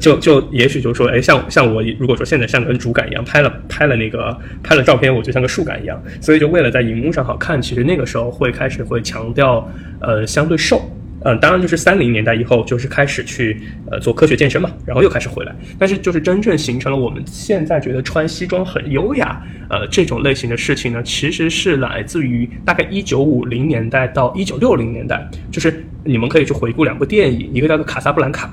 [0.00, 9.70] 就就也许就说，哎，像像我如果说现在像根竹竿一样拍了拍了那个拍了照片，我就像个树干一样，所以就为了在荧幕上好看，其实那个时候会开始会强调，
[10.00, 10.90] 呃，相对瘦。
[11.28, 13.60] 嗯，当然就是三零年代以后，就是开始去
[13.90, 15.52] 呃做科学健身嘛，然后又开始回来。
[15.76, 25.28] 但是就是真正形成了我们现在觉得穿西装很优雅，呃这种类型的事情呢，其实是来自于大概一九五零年代到一九六零年代。
[25.50, 28.46] 就是你们可以去回顾两部电影，一个叫做《卡萨布兰卡》，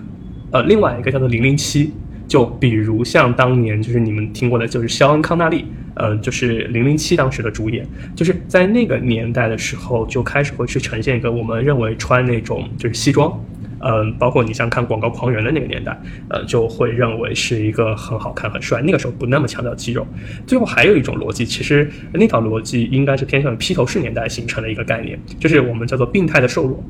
[0.50, 1.86] 呃，另外一个叫做《零零七》。
[2.28, 5.66] 就比如像当年就是你们听过的，就是肖恩康纳利。
[5.96, 13.40] 嗯，就是零零七当时的主演，就是在那个年代的时候就开始会去呈现一个我们认为穿那种就是西装，
[13.78, 15.96] 嗯，包括你像看《广告狂人》的那个年代，
[16.30, 18.82] 呃，就会认为是一个很好看、很帅。
[18.82, 20.04] 那个时候不那么强调肌肉。
[20.48, 26.84] 最后还有一种逻辑，其实那套逻辑应该是偏向于披头士年代形成的一个概念，就是我们叫做病态的瘦弱，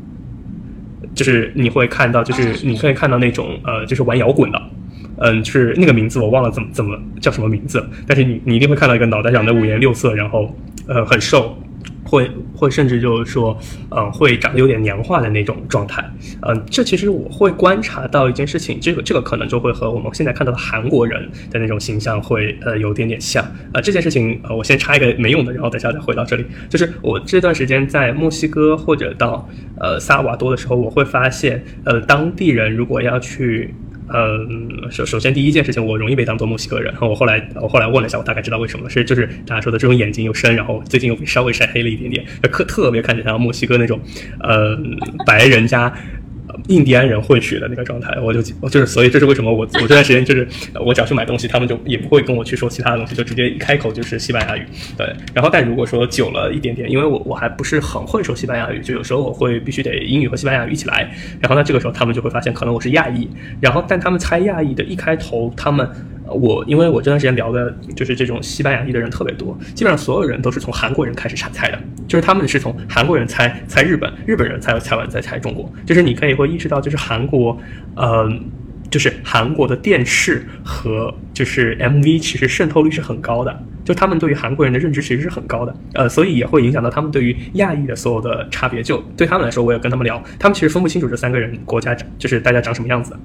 [1.13, 4.61] 就是你会看到，就是你可以看到那种呃，就是玩摇滚的。
[5.17, 10.53] 嗯，是那个名字我忘了怎么怎么叫什么名字，但是你你一定会看到一个脑袋长得五颜六色，然后
[10.87, 11.55] 呃很瘦，
[12.03, 13.57] 会会甚至就是说，
[13.91, 16.03] 嗯会长得有点娘化的那种状态。
[16.41, 23.45] 嗯，这其实我会观察到一件事情，这个这个可能就会和我们现在看到的韩国人的那种形象会呃有点点像。
[23.73, 26.45] 呃，这件事情呃我先插一个没用的，然后等下再回到这里。
[26.69, 29.47] 就是我这段时间在墨西哥或者到
[29.79, 33.73] 呃萨瓦多的时候，我会发现呃当地人如果要去。
[34.11, 36.91] 嗯，首首先第一件事情，我容易被当做墨西哥人。
[36.91, 43.99] 然后我后来我后来问了一下，我大概知道为什么了是就是大家说的这种眼睛又深，然后最近又稍微晒黑了一点点，特特别看起来像墨西哥那种，
[44.39, 44.77] 呃，
[45.25, 45.93] 白人家
[46.67, 50.47] 印第安人混血的那个状态，我就就是，所以这是为什么我我这段时间就是
[50.79, 54.65] 我只要去买东西，他们就也不会跟我去说其他的东西，就直接一开口就是西班牙语。
[54.97, 61.11] 对，然后但如果说久了一点点，因为我我还不是很会说西班牙语，就有时候我会必须得英语和西班牙语一起来。
[61.39, 63.27] 然后呢，这个时候他们就会发现可能我是亚裔，
[63.59, 65.87] 然后但他们猜亚裔的一开头，他们
[66.33, 77.57] 我因为我这段时间聊的就是这种西班牙裔的人特别多，基本上所有人都是从韩国人开始猜的，就是他们是从韩国人猜猜日本，日本人猜猜完再猜中国，就是你可以会意识到就是韩国，
[77.95, 78.43] 嗯。
[78.91, 88.83] 就是韩国的电视和就是 MV 其实渗透率是很高的，就他们对于韩国人的认知其实是很高的，呃，所以也会影响到他们对于亚裔的所有的差别。
[88.83, 93.17] 就对他们来说，我也跟他们聊，他们其实分不清楚这三个人国家就是大家长什么样子。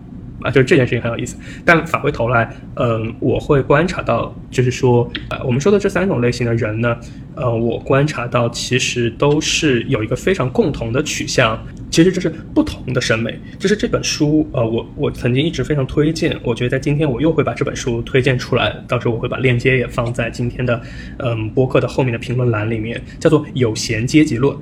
[0.43, 6.97] 啊，就是这件事情很有意思，但返回头来，嗯，我会观察到，就是说，呃，我们说的这三种类型的人呢，
[7.35, 13.39] 呃，我观察到其实都是有一个非常共同的取向，其实就是不同的审美。
[13.59, 20.81] 就是这本书，呃，我我曾经一直非常推荐，我觉得在今天我又会把这本书推荐出来，到时候我会把链接也放在今天的，
[21.19, 24.55] 嗯，播客的后面的评论栏里面，叫做《有闲阶级论》。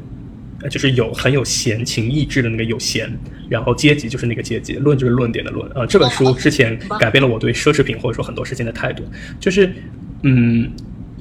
[0.70, 3.10] 就是有很有闲情逸致的那个有闲，
[3.48, 5.70] 然后阶级就是那个阶级，论就是论点的论。
[5.74, 9.04] 呃，这本书之前改变了我对奢侈品或者说很多事情的态度。
[9.38, 9.72] 就是，
[10.22, 10.70] 嗯，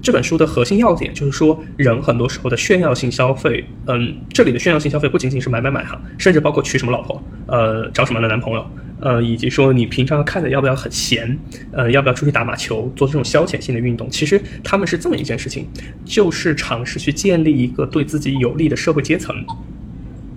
[0.06, 8.63] 这本书的核心要点就是说，人很多时候的炫耀性消费，嗯，这里的炫耀性消费不仅仅是买买买哈，甚至包括娶什么老婆，呃，找什么样的男朋友。
[9.02, 11.36] 呃，以及说你平常看的要不要很闲，
[11.72, 14.08] 呃，要不要出去打马球，做这种消遣性的运动？
[14.12, 15.68] 其实他们是这么一件事情，
[16.06, 19.36] 就是尝试去建立一个对自己有利的社会阶层。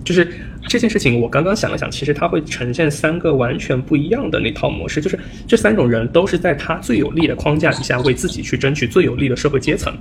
[0.09, 0.27] 就是
[0.67, 9.95] 这件事情，我刚刚想了想，其实它会呈现三个完全不一样的那套模式，就是这三种人都是在他最有利的框架底下，为自己去争取最有利的社会阶层。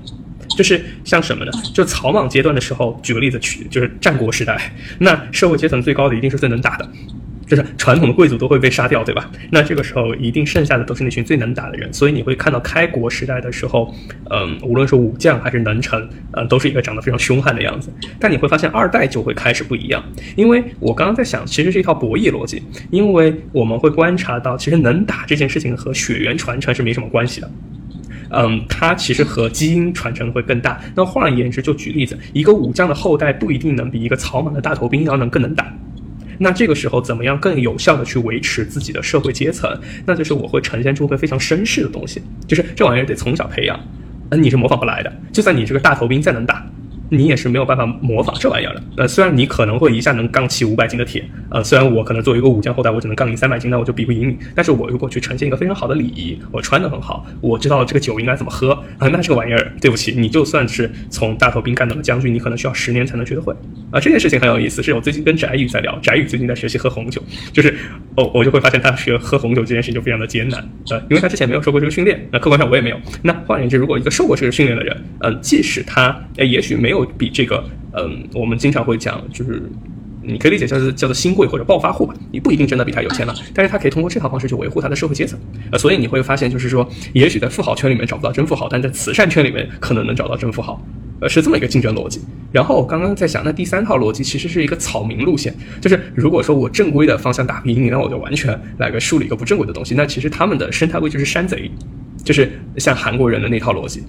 [0.57, 1.53] 就是像什么呢？
[1.75, 6.89] 就草莽阶段的时候，举个例子，去就是战国时代，那社会阶层最高的一定是最能打的。
[7.49, 9.31] 就是传统的贵族都会被杀掉，对吧？
[9.51, 11.93] 那这个时候一定剩下的都是那群最能打的人。
[11.93, 13.93] 所以你会看到开国时代的时候，
[14.31, 17.91] 嗯，无论是武将还是能臣，嗯，都是一个长得非常凶悍的样子。
[18.21, 20.05] 但你会发现二代就会开始不一样，
[20.37, 27.51] 因为我刚刚在想，其实是一套博弈逻辑，因为我们会观察到，其实能打这件事情和血缘传承是没什么关系的，
[28.31, 30.79] 嗯，它其实和基因传承会更大。
[30.95, 35.73] 那换而言之，就举例子，一个武将的后代不一定能比一个草莽的大头兵要能更能打。
[36.39, 39.69] 那这个时候怎么样更有效的去维持自己的社会阶层？
[40.07, 43.79] 那就是我会呈现出个非常绅士的东西，就是这玩意儿得从小培养，
[44.31, 46.65] 嗯，你是模仿不来的，就算你这个大头兵再能打。
[47.11, 48.83] 你也是没有办法模仿这玩意儿的。
[48.97, 54.37] 呃，虽然你可能会一下能杠起五百斤的铁，呃，虽然我可能作为一个武将后代，我只能杠你三百斤，那我就比不赢你。
[54.55, 63.55] 但是我如果去呈现一个非常好的礼仪，我穿的很好，我知道这个酒应该怎么喝啊，那这个玩意儿，对不起，你就算是从大头兵干到了将军，你可能需要十年才能学得会。
[63.91, 67.75] 啊，这件事情很有意思，是我最近跟翟宇在聊，翟宇最近在学习喝红酒，就是
[68.17, 73.01] 哦，我就会发现他学喝红酒这件事情就非常的艰难，呃，因为他之前没有受过这个训练，那客观上我也没有。
[73.23, 77.65] 那换言之，如果一个受过这个训练的人，嗯，即使他呃也许没有比这个。
[77.95, 79.63] 嗯，我们经常会讲，就是
[80.23, 85.39] 你可以理解叫做叫做新贵或者暴发户吧，你不一定真的比他有钱了，但是他可以通过这套方式去维护他的社会阶层。
[85.73, 90.81] 呃，所以你会发现，就是说，也许在富豪圈里面找不到真富豪，但在慈善圈里面可能能找到真富豪，
[91.21, 92.21] 呃，是这么一个竞争逻辑。
[92.53, 99.95] 然后我刚刚在想，那第三套逻辑其实是一个草民路线，就是如果说我正规的方向打不赢你，那我就完全来个树立一个不正规的东西。
[99.95, 101.71] 那其实他们的生态位就是山贼，
[102.23, 104.05] 就是像韩国人的那套逻辑。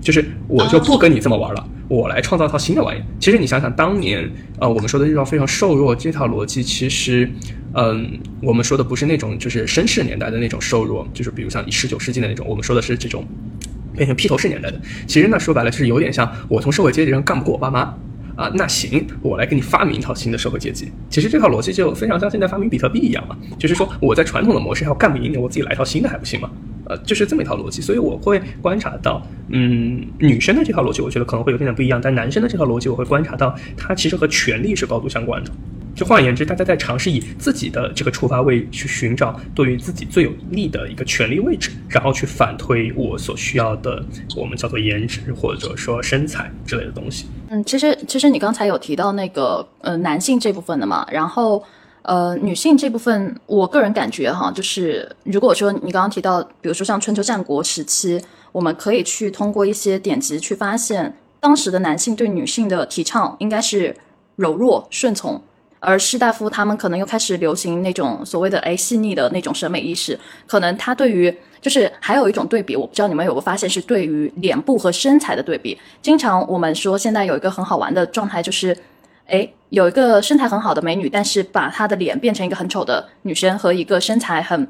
[0.00, 3.02] 就是我就不跟你这么玩了，我来创造一套新的玩意。
[3.20, 4.26] 其实你想想，当年
[4.58, 7.30] 呃我们说的这套非常瘦弱这套逻辑，其实
[7.74, 13.26] 嗯我们说的不是那种就是绅士年代的那种瘦弱，就是比如像十九世纪的那种，我们说的是这种
[13.94, 14.80] 变成披头士年代的。
[15.06, 17.80] 其实那说白了就是有点像我从社会阶级上干不过我爸妈
[18.36, 20.90] 啊，那行我来给你发明一套新的社会阶级。
[21.10, 26.50] 其实这套逻辑就非常像现在发明比特币一样嘛，就是说我在传统的模式要干不赢你，我自己来一套新的还不行吗？
[26.98, 35.50] 就是这么一套逻辑，所以我会观察到，嗯，女生的这套逻辑，我觉得可能会有点点不一样，但男生的这套逻辑，我会观察到，它其实和权力是高度相关的。
[35.94, 44.02] 就换言之，大家在尝试以自己的这个出发位去寻找对于自己最有利的一个权力位置，然后去反推我所需要的，
[44.34, 47.26] 我们叫做颜值或者说身材之类的东西。
[47.50, 51.62] 嗯，其实其实你刚才有提到那个呃男性这部分的嘛，然后。
[52.02, 58.20] 呃，女性这部分，我个人感觉哈，就是如果说你刚刚提到，比如说像春秋战国时期，
[58.50, 63.96] 我们可以去通过一些典籍去发现，当时的男性对女性的提倡应该是
[64.34, 65.40] 柔弱顺从，
[65.78, 70.18] 而士大夫他们可能又开始流行那种所谓的哎细腻的那种审美意识，
[70.48, 78.76] 可能他对于就是还有一种对比，我不知道你们有个发现是对于脸部和身材的对比，经常我们说现在有一个很好玩的状态就是。
[79.26, 84.68] 哎，有一个身材很好的美女，但是把她的脸变成一个很丑的女生，和一个身材很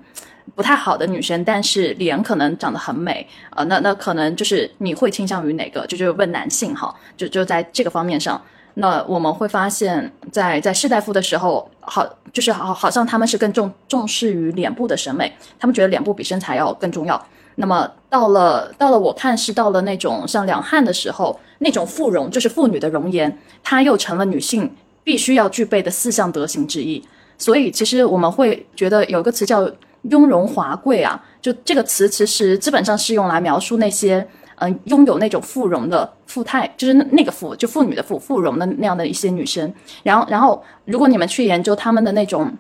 [0.55, 5.87] 不太好的女生，但是脸可能长得很美，呃，那那可能就是你会倾向于哪个？
[5.87, 8.41] 就就问男性哈，就就在这个方面上，
[8.75, 17.27] 那我们会发现，在在士大夫的时候，好就是好好像他们是更重重视于脸部的审美，他们觉得脸部比身材要更重要。
[17.57, 24.75] 那么到了到了我看是到了那种像两汉的时候，那种妇容就是妇女的容颜，它又成了女性
[25.05, 27.03] 必须要具备的四项德行之一。
[27.37, 29.71] 所以其实我们会觉得有个词叫
[30.03, 34.27] 雍容华贵啊，就这个词其实基本上是用来描述那些
[34.57, 39.73] 嗯拥有那种妇容的富态，就是那个妇就妇女的妇妇容的那样的一些女生。
[40.03, 42.51] 然后然后如果你们去研究他们的那种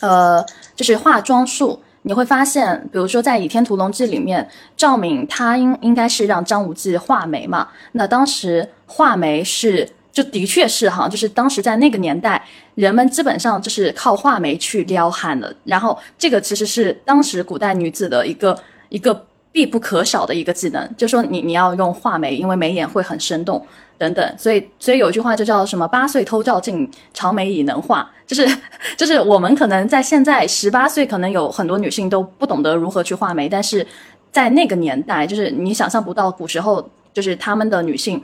[0.00, 0.42] 呃
[0.74, 1.78] 就是化妆术。
[2.02, 7.68] 你会发现，比如说在《倚天屠龙记》里面，赵敏她应应该是让张无忌画眉嘛。
[7.92, 12.44] 那当时画眉是，就的确是哈，就是当时在那个年代，
[12.74, 15.54] 人们基本上就是靠画眉去撩汉的。
[15.64, 23.64] 然后这个其实是当时古代女子的一个一个必不可少的一个技能，就说你你要用画眉，因为眉眼会很生动。
[24.02, 28.44] 等等，所以所以有一句话就叫什么“八岁偷照镜，长眉已能画”，就是
[28.96, 33.86] 就是我们可能在现在十八岁，可能有很多女性都不懂得如何去画眉，但是
[34.32, 38.20] 在那个年代，就是你想象不到，古时候就是他们的女性。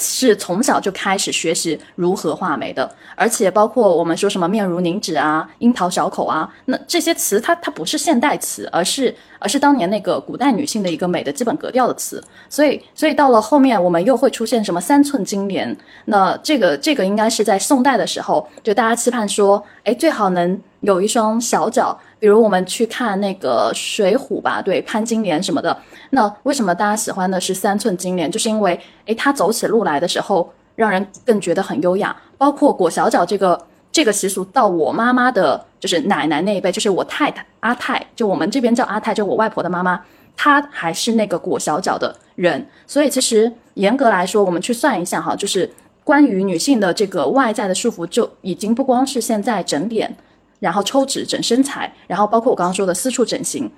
[0.00, 12.22] 是从小就开始学习如何画眉的，而且包括我们说什么面如凝脂啊、樱桃小口啊，那这些词它它不是现代词，而是而是当年那个古代女性的一个美的基本格调的词。
[12.48, 15.76] 所以所以到了后面，我们又会出现什么三寸金莲？
[16.06, 21.98] 那这个这个应该是在宋代的时候，就大家期盼说，哎，最好能有一双小脚。
[22.20, 25.76] 比如我们去看那个《水浒》吧，对潘金莲什么的，
[26.10, 28.30] 那为什么大家喜欢的是三寸金莲？
[28.30, 32.14] 就是因为，诶，她走起路来的时候，让人更觉得很优雅。
[32.36, 39.98] 包括裹小脚这个这个习俗，到我妈妈的，就是奶奶那一辈，就是我太太阿太，就我们这边叫阿太，就我外婆的妈妈，
[40.36, 42.66] 她还是那个裹小脚的人。
[42.86, 45.70] 所以其实严格来说，我们去算一下哈，就是
[46.04, 50.14] 关于女性的这个外在的束缚，就已经不光是现在整脸。
[50.60, 53.68] 然后抽脂整身材，然后包括我刚刚说的私处整形，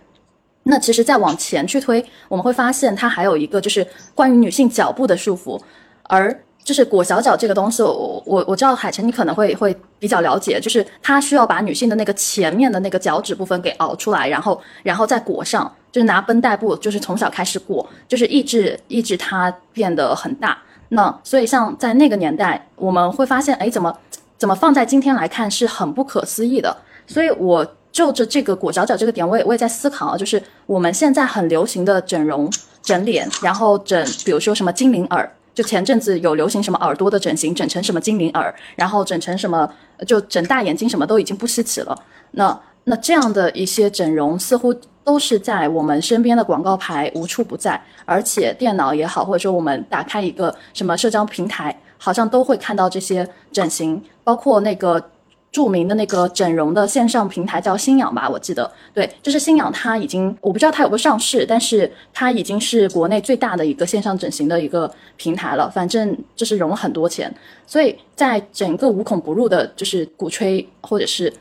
[0.64, 5.61] 那其实再往前去推，我们会发现它还有一个就是关于女性脚部的束缚，
[6.03, 20.57] 而就是裹小脚这个东西，我我我知道海晨你可能会会比较了解，就是它需要把女性的那个前面的那个脚趾部分给熬出来，然后然后再裹上，就是拿绷带布，就是从小开始裹，就是抑制抑制它变得很大。
[20.91, 23.97] 那所以像在那个年代，我们会发现，哎，怎么？
[24.43, 26.76] 怎么放在今天来看是很不可思议的，
[27.07, 39.72] 所以我就着这个裹小脚这个点，我也我也在思考啊，就是我们现在很流行的整容、整脸，然后整，比如说什么精灵耳，就前阵子有流行什么耳朵的整形，整成什么精灵耳，然后整成什么
[40.09, 41.97] 就整大眼睛，什么都已经不稀奇了。
[42.32, 44.74] 那那这样的一些整容，似乎
[45.05, 51.78] 都是在我们身边的广告牌无处不在，而且电脑也好，或者说我们打开一个什么社交平台。
[52.05, 55.03] 好像都会看到这些整形，包括那个
[55.51, 67.33] 著名的那个整容的线上平台叫新氧吧，我记得，对，就是新氧，它已经我不知道它有没有上市，但是它已经是国内最大的一个线上整形的一个平台了，反正就是融了很多钱，
[67.66, 71.33] 所以在整个无孔不入的，就是鼓吹或者是。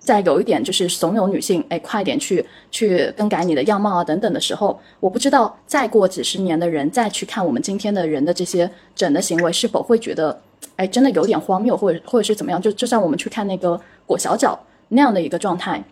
[0.00, 10.40] 在有一点就是怂恿女性，哎，快点去去更改你的样貌啊，等等的时候，我不知道再过几十年的人再去看我们今天的人的这些整的行为，是否会觉得，
[10.76, 12.60] 哎，真的有点荒谬，或者或者是怎么样？
[12.60, 15.82] 就就像我们去看那个裹小脚那样的一个状态，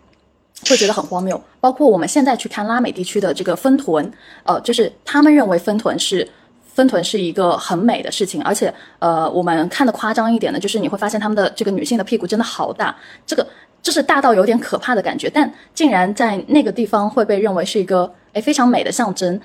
[0.69, 1.39] 会觉得很荒谬。
[1.59, 4.11] 包括我们现在去看拉美地区的这个分臀，
[4.43, 6.27] 呃，就是他们认为分臀是
[6.65, 12.95] 分臀是一个很美的事情，而且呃，我们看的夸张一点的，就是你会发现他们的这个女性的屁股真的好大，
[13.25, 13.45] 这个。
[13.79, 19.39] 就是大到有点可怕的感觉，但竟然在那个地方会被认为是一个诶非常美的象征。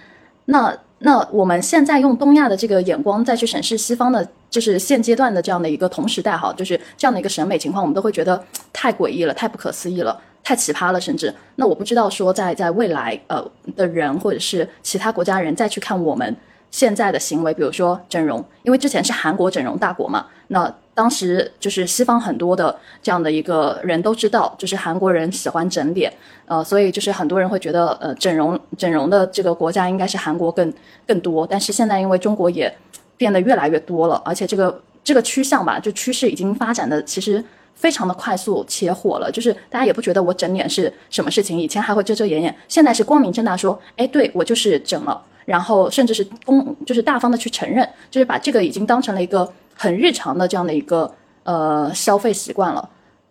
[0.47, 8.43] 那那我们现在用东亚的这个眼光再去审视西方的，就是现阶段的这样的一个同时代哈，就是这样的一个审美情况，我们都会觉得
[8.73, 11.35] 太诡异了，太不可思议了，太奇葩了，甚至。
[11.57, 13.45] 那我不知道说在在未来呃
[13.77, 16.37] 的人或者是其他国家人再去看我们
[16.73, 20.75] 现在的行为，比如说整容，因为之前是韩国整容大国嘛，那。
[20.95, 26.12] 当时就是西方很多的这样的一个人都知道，就是韩国人喜欢整脸，
[26.45, 30.70] 呃，所以就是很多人会觉得，呃，整容整容的这个国家应该是韩国更
[31.07, 31.47] 更多。
[31.47, 32.70] 但是现在因为中国也
[33.16, 37.43] 变得越来越多了，而且这个这个趋向吧，就趋势已经发展的其实
[37.75, 39.31] 非常的快速且火了。
[39.33, 49.51] 就是大家也不觉得我整脸是什么事情，以前还会遮遮掩掩，现在是光明正大说，哎，对我就是整了，然后甚至是公就是大方的去承认，就是把这个已经当成了一个。
[49.74, 51.12] 很日常的这样的一个
[51.45, 52.88] 呃消费习惯了。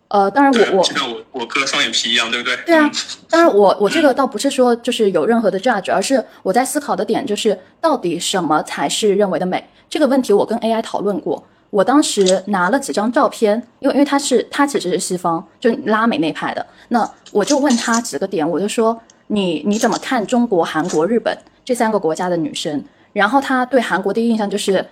[0.08, 2.56] 呃，当然我我 就像我我割双眼皮一样，对不对？
[2.66, 2.90] 对啊，
[3.30, 11.42] 当然我我这个倒不是说就是有任何的 judge，而是我在思考的点就是到底什么才是认为的美这个问题，我跟 AI 讨论过。
[11.70, 21.34] 我当时拿了几张照片，因为因为他是他其实是西方，就拉美那派的，那我就问他几个点，我就说你你怎么看中国、韩国、日本
[21.64, 22.82] 这三个国家的女生？
[23.12, 24.84] 然后她对韩国第一印象就是。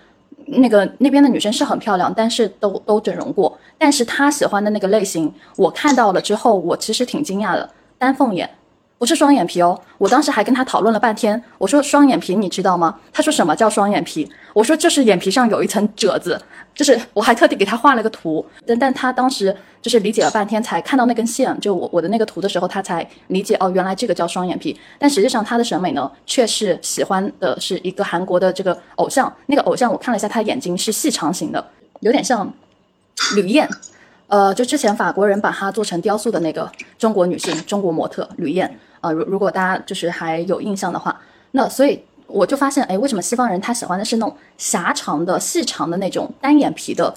[0.53, 3.57] 那个那边的女生是很漂亮，但是都都整容过。
[3.79, 8.49] 但是她喜欢的那个类型，我看到了之后，我其实挺惊讶的，丹凤眼。
[8.99, 11.41] 不是双眼皮哦，我当时还跟他讨论了半天。
[11.57, 12.99] 我说双眼皮你知道吗？
[13.13, 14.29] 他说什么叫双眼皮？
[14.53, 16.41] 我说就是眼皮上有一层褶子，
[16.75, 18.45] 就是我还特地给他画了个图。
[18.67, 24.79] 但但他当时就是理解了半天，才看到那根线，就我我的那个图的时候，他才理解哦，原来这个叫双眼皮。
[24.99, 29.33] 但实际上他的审美呢，却是喜欢的是一个韩国的这个偶像。
[29.47, 31.65] 那个偶像我看了一下，他眼睛是细长型的，
[32.01, 32.53] 有点像
[33.35, 33.69] 吕燕。
[34.29, 38.79] 呃，就之前法国人把她做成雕塑的那个中国女性，中国模特吕燕。
[39.01, 42.01] 呃，如如果大家就是还有印象的话，那所以
[42.33, 47.13] 我就发现，哎，为什么西方人他喜欢的是那种狭长的、细长的那种单眼皮的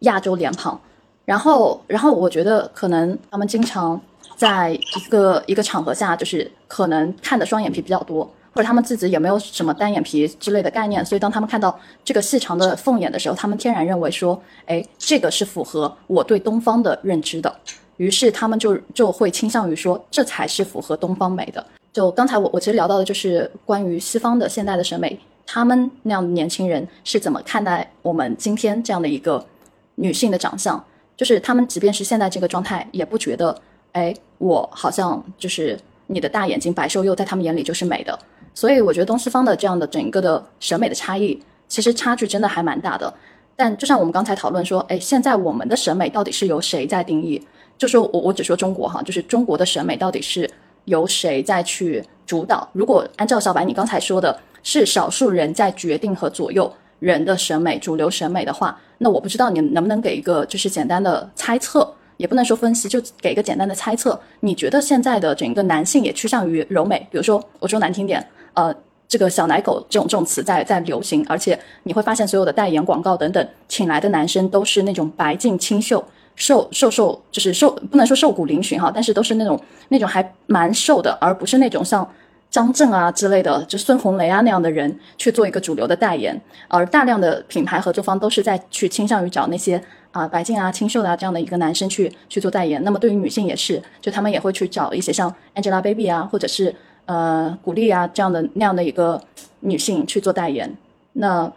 [0.00, 0.80] 亚洲脸庞？
[1.24, 3.98] 然后，然后我觉得可能他们经常
[4.36, 17.54] 在一个一个场合下，就是可能看的双眼皮比较多，或者他们自己也没有什么单眼皮之类的概念，所以当他们看到这个细长的凤眼的时候，他们天然认为说，哎，这个是符合我对东方的认知的。
[17.96, 21.64] 于是他们就就会倾向于说，这才是符合东方美的。
[21.94, 25.16] 就刚才我我其实聊到的就是关于西方的现代的审美，
[25.46, 29.46] 他们那样的年轻人是怎么看待我们今天这样的一个
[29.94, 30.84] 女性的长相？
[31.16, 33.56] 就是他们即便是现在这个状态，也不觉得，
[33.92, 35.78] 哎，我好像就是
[36.08, 38.18] 你的大眼睛、白瘦幼，在他们眼里就是美的。
[38.52, 43.14] 所以我觉得东西方的这样的整个的审美的差异，其实差距真的还蛮大的。
[43.54, 47.40] 但就像我们刚才讨论说，哎，现在我们的审美到底是由谁在定义？
[47.78, 50.50] 就说我我只说中国哈，就是中国的审美到底是
[50.86, 52.68] 由谁在去主导？
[52.72, 64.18] 如果按照小白你刚才说的，是少数人在决定和左右人的审美、主流审美的话，那我不知道你能不能给一个就是简单的猜测，也不能说分析，就给一个简单的猜测。
[64.40, 66.98] 你觉得现在的整个男性也趋向于柔美？
[67.10, 68.74] 比如说我说难听点，呃，
[69.06, 76.02] 这个小奶狗这种这种词在在流行，而且你会发现所有的代言广告等等，请来的男生都是那种白净清秀。
[76.36, 82.08] 瘦瘦瘦就是瘦，不能说瘦骨嶙峋哈，但是都是那种那种还蛮瘦的，而不是那种像
[82.50, 86.40] 张震啊之类的，就孙红雷啊那样的人去做一个主流的代言。
[86.68, 89.80] 而大量的品牌合作方都是在去倾向于找那些
[90.10, 92.82] 啊白净啊清秀的啊这样的一个男生去去做代言。
[92.82, 96.74] 那么对于女性也是，就他们也会去找一些像 Angelababy 啊，或者是
[97.06, 99.20] 呃古力啊这样的那样的一个
[99.60, 100.76] 女性去做代言。
[101.12, 101.52] 那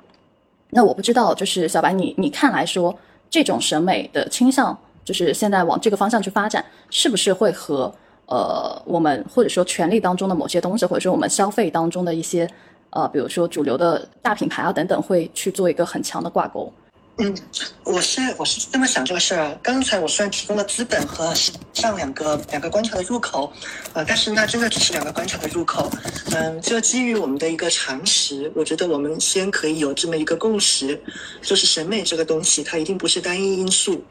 [0.70, 2.96] 那我不知道，就是小白你你看来说。
[3.30, 7.94] 这种审美的倾向，就是现在往这个方向去发展，是不是会和
[8.26, 12.50] 呃我们或者说权力当中的某些东西，或者说我们消费当中的一些
[12.90, 16.72] 呃，比如说主流的大品牌啊等等，会去做一个很强的挂钩？
[17.20, 17.36] 嗯，
[17.84, 19.58] 我是我是这么想这个事儿。
[19.64, 21.34] 刚才我虽然提供了资本和
[21.74, 23.52] 上两个两个观察的入口，
[23.94, 25.90] 呃，但是那真的只是两个观察的入口。
[26.36, 31.02] 嗯，就基于我们的一个常识，我觉得我们先可以有这么一个共识，
[31.42, 34.04] 就是审美这个东西，它一定不是单一因素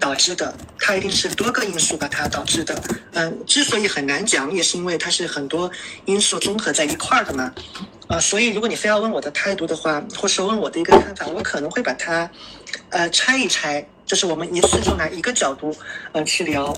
[0.00, 2.82] 导致的，它一定是多个因素把它导致的。
[3.12, 5.70] 嗯，之所以很难讲，也是因为它是很多
[6.04, 7.52] 因素综合在一块儿的嘛。
[8.06, 12.30] 啊，所以如果你非要问我的态度的话，或是问我的一个看法，我可能会把它，
[12.90, 15.74] 呃，拆一拆，就是我们一次就拿一个角度，
[16.12, 16.76] 呃，去聊。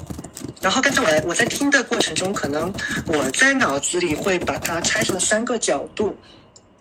[0.61, 2.73] 然后刚才我我在听的过程中，可能
[3.07, 6.17] 我在脑子里会把它拆成三个角度，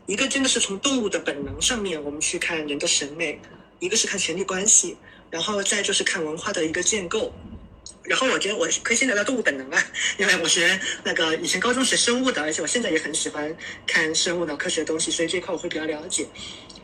[0.05, 3.39] 一个真的是从动物的本能上面我们去看人的审美，
[3.79, 4.95] 一个是看权力关系，
[5.35, 7.33] 然后再就是看文化的一个建构。
[8.03, 9.83] 然后我觉得我可以先聊聊动物本能啊，
[10.17, 13.53] 因为我学那个以前高中学生物的，而且我现在也很喜欢
[13.85, 16.25] 看生物脑科学的东西，所以这块我会比较了解。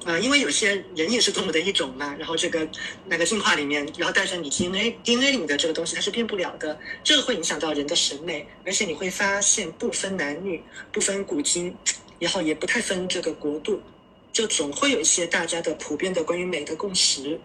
[0.04, 2.68] 啊，因为有些人也是动物的一种嘛，然后这个
[3.06, 11.74] 那个进化里面，然后带着你 DNA，DNA 里面的这个东西它是变不了的，这个会影响到人的审美，而且你会发现不分男女，不分古今，
[12.20, 13.80] 然后也不太分这个国度，
[14.34, 17.39] 就总会有一些大家的普遍的关于美的共识。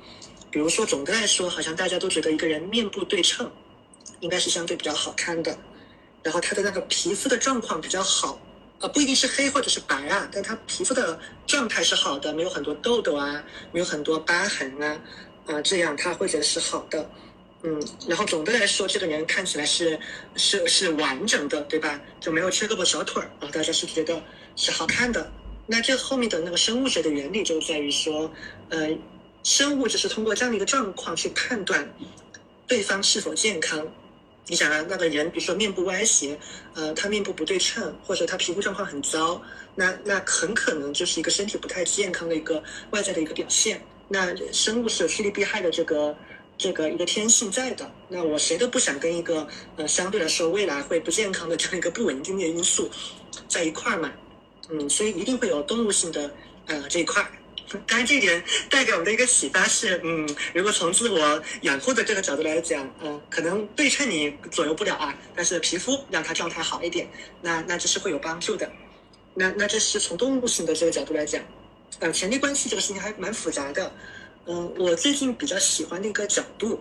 [0.56, 3.52] 比如说，总的来说，好像大家都觉得一个人面部对称。
[4.20, 5.54] 应该是相对比较好看的，
[6.22, 8.40] 然后他的那个皮肤的状况比较好，
[8.78, 14.98] 呃，不一定是黑或者是白啊，但他皮肤的状态是好的，没有很多痘痘啊，没有很多疤痕啊，
[15.44, 17.06] 啊，这样他会觉得是好的，
[17.62, 20.00] 嗯，然后总的来说，这个人看起来是
[20.36, 22.00] 是是完整的，对吧？
[22.18, 24.18] 就没有缺胳膊少腿儿啊，大家是觉得
[24.56, 25.30] 是好看的。
[25.66, 28.32] 那这后面的那个生物学的原理就在于说，
[28.70, 28.88] 呃。
[29.46, 31.88] 生物就是通过这样的一个状况去判断
[32.66, 33.86] 对方是否健康。
[34.48, 36.36] 你想啊，那个人，比如说面部歪斜，
[36.74, 39.40] 呃，他面部不对称，或者他皮肤状况很糟，
[39.76, 43.80] 那那很可能就是一个身体不太健康的一个外在的一个表现。
[44.08, 46.16] 那生物是有趋利避害的这个
[46.58, 47.88] 这个一个天性在的。
[48.08, 52.90] 那我谁都不想跟一个呃相对来说未来会不健康的这样一个不稳定的因素
[53.46, 54.12] 在一块儿嘛。
[54.70, 56.34] 嗯，所以一定会有动物性的
[56.66, 57.24] 呃这一块。
[57.68, 67.08] 当然，这一点带给我们的一个启发是，嗯，如果从自我养护的这个角度来讲，嗯，可能对称你左右不了啊，但是皮肤让它状态好一点，
[67.42, 68.70] 那那这是会有帮助的。
[69.34, 71.42] 那那这是从动物性的这个角度来讲，
[71.98, 73.92] 呃，权力关系这个事情还蛮复杂的。
[74.46, 76.80] 嗯，我最近比较喜欢的一个角度，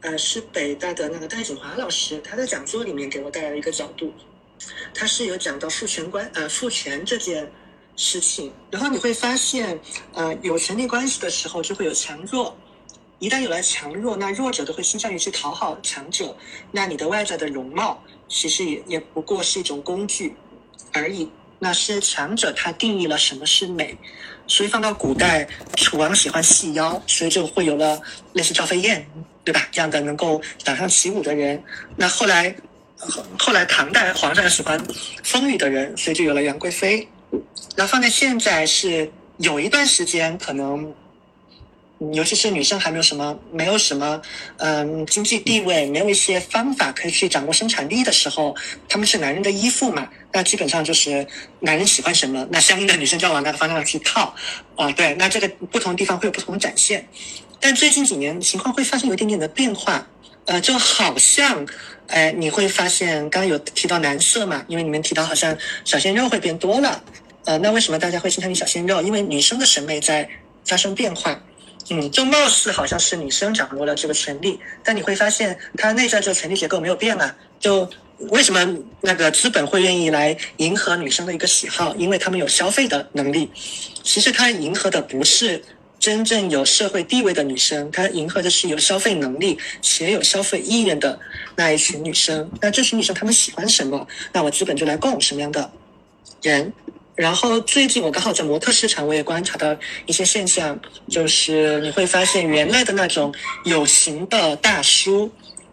[0.00, 4.12] 呃，是北大的那个戴锦华老师他在讲座里面给我带来一个角度，
[4.92, 7.48] 他是有讲到父权关，呃，父权这件。
[7.98, 9.78] 事情，然后你会发现，
[10.14, 12.56] 呃，有权力关系的时候就会有强弱，
[13.18, 16.34] 一旦有了强弱，那弱者都会倾向于去讨好强者，
[16.70, 20.36] 那你的外在的容貌其实也也不过是一种工具
[20.92, 21.28] 而已。
[21.58, 23.98] 那是强者他定义了什么是美，
[24.46, 28.00] 所以放到古代，楚王喜欢细腰，所以就会有了
[28.32, 29.04] 类似赵飞燕，
[29.42, 29.66] 对吧？
[29.72, 31.60] 这样的能够掌上起舞的人。
[31.96, 32.54] 那后来，
[33.36, 34.80] 后来唐代皇上喜欢
[35.24, 37.08] 丰腴的人，所以就有了杨贵妃。
[37.76, 40.92] 那放在现在是有一段时间，可能
[42.12, 44.20] 尤其是女生还没有什么没有什么
[44.58, 48.54] 嗯经济地位，没有一些方法可以去掌握生产力的时候，
[48.88, 50.08] 他们是男人的依附嘛？
[50.32, 51.26] 那基本上就是
[51.60, 54.34] 男人喜欢什么，那相应的女生就要往那个方向去靠
[54.76, 54.90] 啊。
[54.92, 57.08] 对，那这个不同地方会有不同的展现。
[57.60, 60.06] 但最近几年情况会发生有一点点的变化，
[60.48, 61.66] 呃，就好像
[62.06, 64.64] 哎，你会发现刚刚有提到男色嘛？
[64.66, 67.04] 因为你们提到好像小鲜肉会变多了。
[67.44, 69.02] 呃，那为什么大家会倾向于小鲜肉？
[69.02, 70.26] 因为女生的审美在
[70.64, 71.38] 发生变化，
[71.90, 77.36] 嗯，就貌似好像是女生掌握了这个权利，但你会发现它内在这个权力结构没有变啊。
[77.60, 77.88] 就
[78.30, 78.66] 为什么
[79.02, 81.94] 那个资本会愿意来迎合女生的一个喜好？
[81.96, 83.50] 因为他们有消费的能力。
[84.02, 85.62] 其实它迎合的不是
[85.98, 91.18] 真正有社会地位的女生，她迎合的是有消费能力且有消费意愿的
[91.56, 92.50] 那一群女生。
[92.60, 94.06] 那这群女生她们喜欢什么？
[94.32, 95.70] 那我资本就来供什么样的
[96.42, 96.72] 人。
[97.16, 99.76] 然后最近我刚好在模特市场，我也观察到
[100.06, 100.78] 一些现象，
[101.08, 103.34] 就是你会发现原来的那种
[103.64, 105.28] 有型的大叔，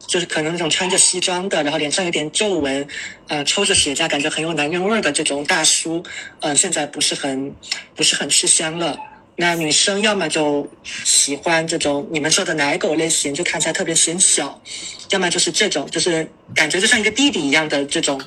[0.07, 2.87] 就是可能那种穿着西装的，然后脸上有点皱纹，
[3.27, 6.03] 呃，抽着雪茄，感觉很有男人味的这种大叔，
[6.39, 7.53] 呃，现在不是很
[7.95, 8.97] 不是很吃香了。
[9.37, 14.61] 那女生要么就喜欢这种你们说的奶狗类型，就看起来特别显小，
[15.09, 18.21] 要么就是这种，就是感觉就像一个弟弟一样的这种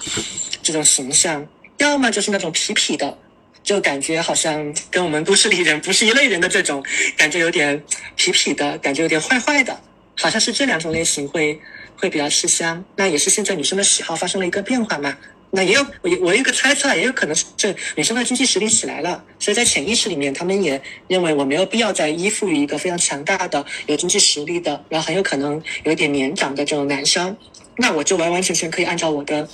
[0.63, 1.47] 这种形象。
[1.79, 3.17] 要么就是那种痞痞的，
[3.63, 6.85] 就感觉好像跟我们都市里人不是一类人的这种
[7.17, 7.83] 感觉，有点
[8.17, 9.81] 痞痞的感觉，有点坏坏的，
[10.19, 11.59] 好像是这两种类型会
[11.97, 12.85] 会比较吃香。
[12.97, 15.17] 那也是现在女生的喜好发生了一个变化嘛？
[15.51, 27.37] 那也有我我一个猜测，也有可能是这女生的经济实力起来了，所以在潜意识里面，他们也认为我没有必要再依附于一个非常强大的有经济实力的，然后很有可能有点年长的这种男生，
[27.77, 29.49] 那我就完完全全可以按照我的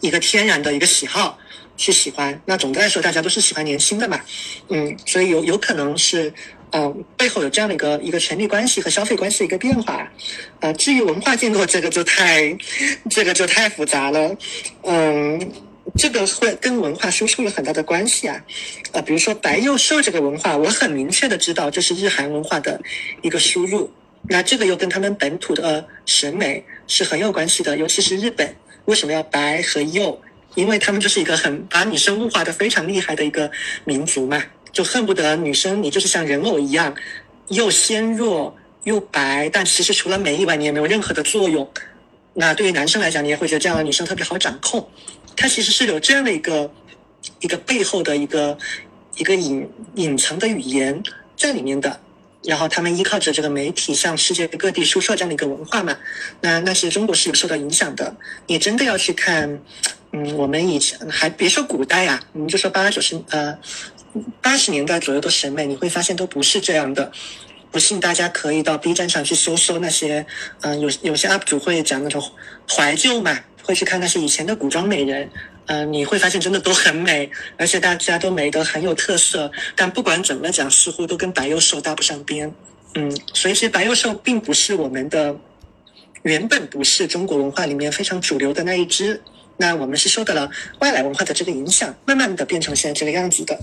[0.00, 1.38] 一个天然的一个喜好。
[1.76, 4.20] 去喜欢，那总的来说，大家都是喜欢年轻的嘛，
[4.68, 6.32] 嗯，所以有有可能是，
[6.76, 10.10] 嗯，背后有这样的一个一个权力关系和消费关系的一个变化，
[10.58, 12.58] 呃，至于文化建构，这个就太，
[13.08, 14.36] 这个就太复杂了，
[14.82, 15.52] 嗯，
[15.96, 18.44] 这个会跟文化输出有很大的关系啊，
[18.90, 22.80] 呃，比如说白幼瘦这个文化，我很明确的知道这是日韩文化的
[23.22, 23.88] 一个输入，
[24.28, 28.52] 那这个又跟他们本土的审美是很有关系的，尤其是日本。
[28.86, 30.20] 为什么要白和幼？
[30.56, 33.50] 因为他们就是一个很把女生物化的非常厉害的一个
[33.84, 34.40] 民族嘛，
[34.74, 36.94] 就恨不得女生你就是像人偶一样，
[37.48, 41.66] 又纤弱又白，但其实除了美以外，你也没有任何的作用。
[42.34, 44.86] 那对于男生来讲，你也会觉得这样的女生特别好掌控。
[45.36, 46.70] 他其实是有这样的一个
[47.40, 48.58] 一个背后的一个
[49.16, 51.00] 一个隐隐藏的语言
[51.36, 52.00] 在里面的。
[52.42, 55.96] 然后他们依靠着这个媒体向世界各地输出这样的一个文化嘛。
[56.42, 58.14] 那那些中国是有受到影响的。
[58.48, 59.60] 你真的要去看。
[60.16, 63.58] 嗯，我们以前还别说古代呀，我们就说八九十呃
[64.40, 67.10] 八十年代左右的审美，你会发现都不是这样的。
[67.70, 70.24] 不信大家可以到 B 站上去搜搜那些，
[70.60, 72.22] 嗯，有有些 UP 主会讲那种
[72.70, 75.28] 怀旧嘛，会去看那些以前的古装美人，
[75.66, 79.50] 嗯，你会发现真的都很美，而且大家都美得很有特色。
[79.74, 82.54] 但不管怎么讲，似乎都跟白幼瘦搭不上边。
[82.94, 85.34] 嗯，所以其实白幼瘦并不是我们的
[86.22, 89.20] 原本不是中国文化里面非常主流的那一支。
[89.56, 90.48] 那我们是受到了
[90.78, 93.58] 外来文化的这个影响，慢慢的变成现在这个样子的。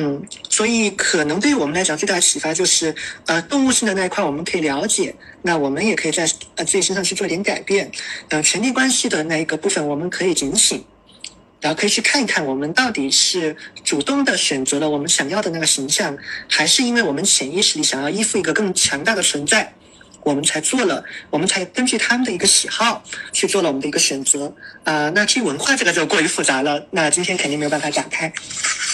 [0.00, 2.94] 嗯，所以可能对于我们来讲，最大的启发就是，
[3.26, 6.22] 呃，动物性的那一块我们可以了解，那我们也可以在
[6.54, 7.90] 呃自己身上去做点改变。
[8.28, 10.84] 呃，权力关系的那一个部分，我们可以警醒，
[11.60, 16.16] 然后可以去看一看，我们到底是主动的选择了我们想要的那个形象，
[16.48, 19.74] 还是因为我们潜意识里想要依附一个更强大的存在，
[20.28, 23.02] 我们才做了，我们才根据他们的一个喜好
[23.32, 24.52] 去做了我们的一个选择。
[24.84, 28.32] 啊，那至于文化这个就过于复杂了，那今天肯定没有办法展开。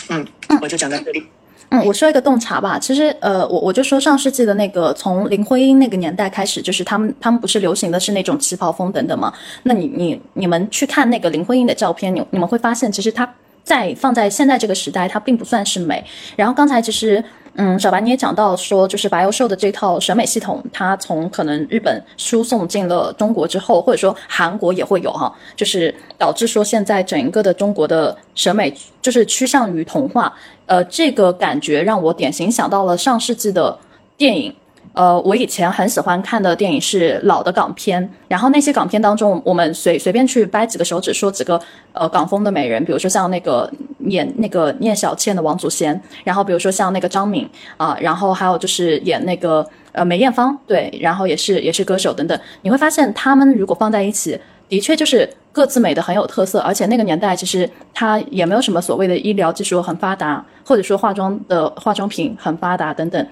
[0.08, 0.26] 嗯，
[0.62, 1.26] 我就讲到这里。
[1.70, 2.78] 嗯，我说一个洞察吧。
[2.78, 9.32] 其实，呃，我我就说上世纪的那个从林徽因那个年代开始，就是他们他们不是流行的是那种旗袍风等等嘛？
[9.64, 13.34] 那你你你们去看那个林徽因的照片，你你们会发现，其实她
[13.64, 16.04] 在放在现在这个时代，它并不算是美。
[16.36, 17.24] 然后刚才其实。
[17.56, 30.34] 嗯，小白你也讲到说，就是白幼瘦的这套审美系统，它从可能日本输送进了中国之后，或者说韩国也会有哈，就是导致说现在整个的中国的审美就是趋向于童话，
[30.66, 33.78] 呃，这个感觉让我典型想到了上世纪的
[34.16, 34.52] 电影。
[34.94, 41.60] 呃，我以前很喜欢看的电影是老的港片，然后那些港片当中，我们随随便去掰几个手指说几个
[41.92, 43.68] 呃港风的美人，比如说像那个
[44.06, 54.38] 演那个聂小倩的王祖贤，然后比如说像那个张敏啊，然后还有就是演那个呃梅艳芳，对，然后也是也是歌手等等，你会发现他们如果放在一起，
[54.68, 63.26] 的确就是各自美的很有特色，而且那个年代其实它也没有什么所谓的医疗技术很发达，或者说化妆的化妆品很发达等等。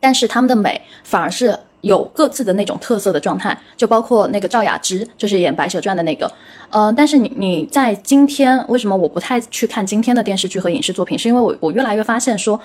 [0.00, 6.30] 但是他们的美反而是有各自的那种特色的状态，就包括那个赵雅芝，就是演《白蛇传》的那个，
[6.70, 11.16] 呃，但是你你在今天为什么我不太去看今天的电视剧和影视作品？
[11.16, 12.58] 是因为我我越来越发现说，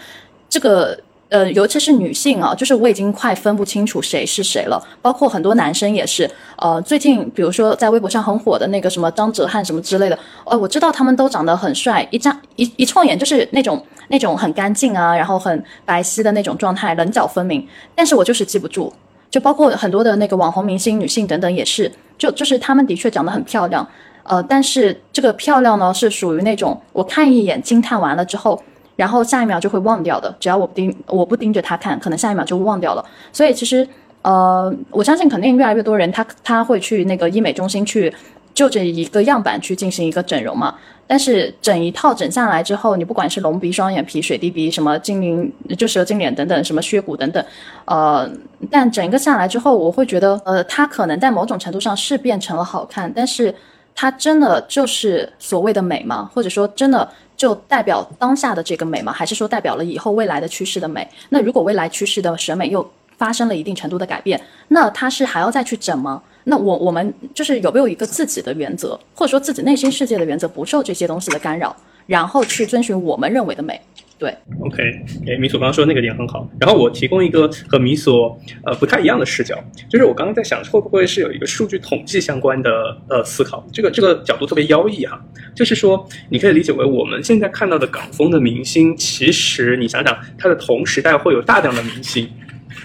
[0.50, 0.98] 这个
[1.30, 6.30] 呃，尤其是女性啊，就是我已经快分不清楚谁是谁了，包括很多男生也是。
[6.58, 13.86] 呃，最近比如说在微博上很火的那个什么张哲瀚什么之类的，呃，我知道他们都长得很帅，一张一一冲眼就是那种。
[14.12, 17.66] 那种很干净啊，然后很白皙的那种状态，棱角分明。
[17.96, 18.94] 但是我就是记不住，
[19.32, 23.88] 就包括很多的那个网红明星、女性等等也是，就就是她们的确长得很漂亮，
[24.24, 28.62] 呃，但是这个漂亮呢是属于那种我看一眼惊叹完了之后，
[28.98, 30.36] 然后下一秒就会忘掉的。
[30.40, 33.06] 只要我不盯我不盯着她看，可能下一秒就忘掉了。
[33.32, 33.88] 所以其实
[34.24, 38.14] 呃，我相信肯定越来越多人他他会去那个医美中心去
[38.54, 40.76] 就这一个样板去进行一个整容嘛。
[41.12, 47.46] 但是整一套整下来之后，你不管是隆鼻、双眼皮、水滴鼻、什么精灵就蛇精脸等等，什么削骨等等，
[47.84, 48.32] 呃，
[48.70, 53.54] 但整个下来之后，我会觉得，呃，它可能在某种程度上是变成了好看，但是
[53.94, 56.32] 它真的就是所谓的美吗？
[56.34, 57.06] 或者说真的
[57.36, 59.12] 就代表当下的这个美吗？
[59.12, 61.06] 还是说代表了以后未来的趋势的美？
[61.28, 64.40] 那如果未来趋势的审美又发生了一定程度的改变，
[64.70, 66.24] 那它是还要再去整吗？
[66.44, 71.76] 那我我们就是有没有一个自己的原则，或者说自己内心世界的原则，不受这些东西的干扰，
[72.08, 73.80] 然后去遵循我们认为的美。
[74.18, 74.30] 对
[74.60, 74.84] ，OK，
[75.26, 76.48] 哎，米索刚刚说那个点很好。
[76.60, 79.58] 然后我提供一个和米索呃不太一样的视角，
[79.90, 85.20] 就是我刚刚在想会不会是有一个数据统计相关的呃思考，这个这个角度特别妖异哈，
[85.56, 92.30] 就是说你可以理解为我们现在看到的港风的明星，其实你想想，他的同时代会有大量的明星。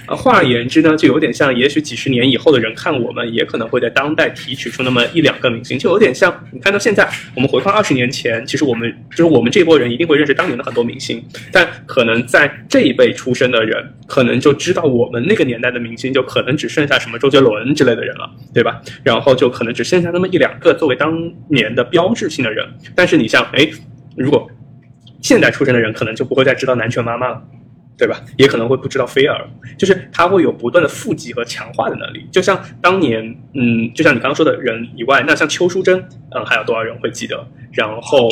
[0.05, 18.80] 啊，换而言之呢，就有点像，也许几十年以后的人看我们，也可能会在当代提取出那么一两个明星，就有点像你看到现在，我们回看二十年前，其实我们就是我们这波人一定会认识当年的很多明星，但可能在这一辈出生的人，可能就知道我们那个年代的明星，就可能只剩下什么周杰伦之类的人了，对吧？
[19.03, 23.68] 然后就可能只剩下那么一两个作为当年的标志性的人，但是你像，哎，
[24.16, 24.49] 如果
[25.22, 27.42] 现在出生的人，可能就不会再知道南拳妈妈了。
[27.99, 28.20] 对吧？
[28.36, 29.40] 也可能会不知道菲尔，
[29.78, 32.26] 就是他会有不断的复习和强化的能力。
[32.30, 33.22] 就像当年，
[33.55, 35.99] 嗯，就像你刚刚说的人以外，那像邱淑贞，
[36.30, 37.47] 嗯，还有多少人会记得？
[37.72, 38.28] 然后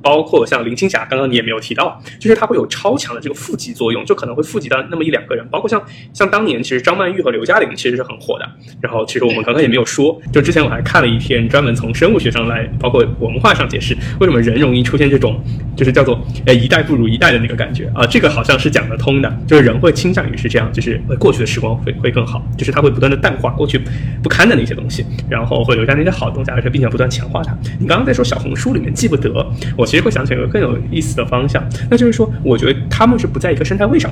[0.00, 5.46] 包括像林青霞，刚刚你也没有提到，就是他会有超强的这个复习作用，就可能会复习到那么一两个人。
[5.48, 5.82] 包括像
[6.12, 8.48] 像当年，其实张曼玉和刘嘉玲其实是很火的。
[8.80, 15.40] 然后其实我们刚刚也没有说，就之前我还看了一篇专门从生物学上来，包括文化上解释为什么人容易出现这种，
[15.76, 18.04] 就是叫做呃一代不如一代的那个感觉啊。
[18.04, 18.96] 这个好像是讲得。
[18.96, 23.78] 通的，就是人会倾向于是这样，就是过去的时光会会更好，就是它会不断的淡化过去
[24.22, 27.54] 不堪的那些东西，然后会留下那些好的东西，而且并且不断强化它。
[27.78, 29.46] 你刚刚在说小红书里面记不得，
[29.76, 34.10] 我其实会想起一个更有意思的方向，那就是说，我觉得他们是不在一个生态位上，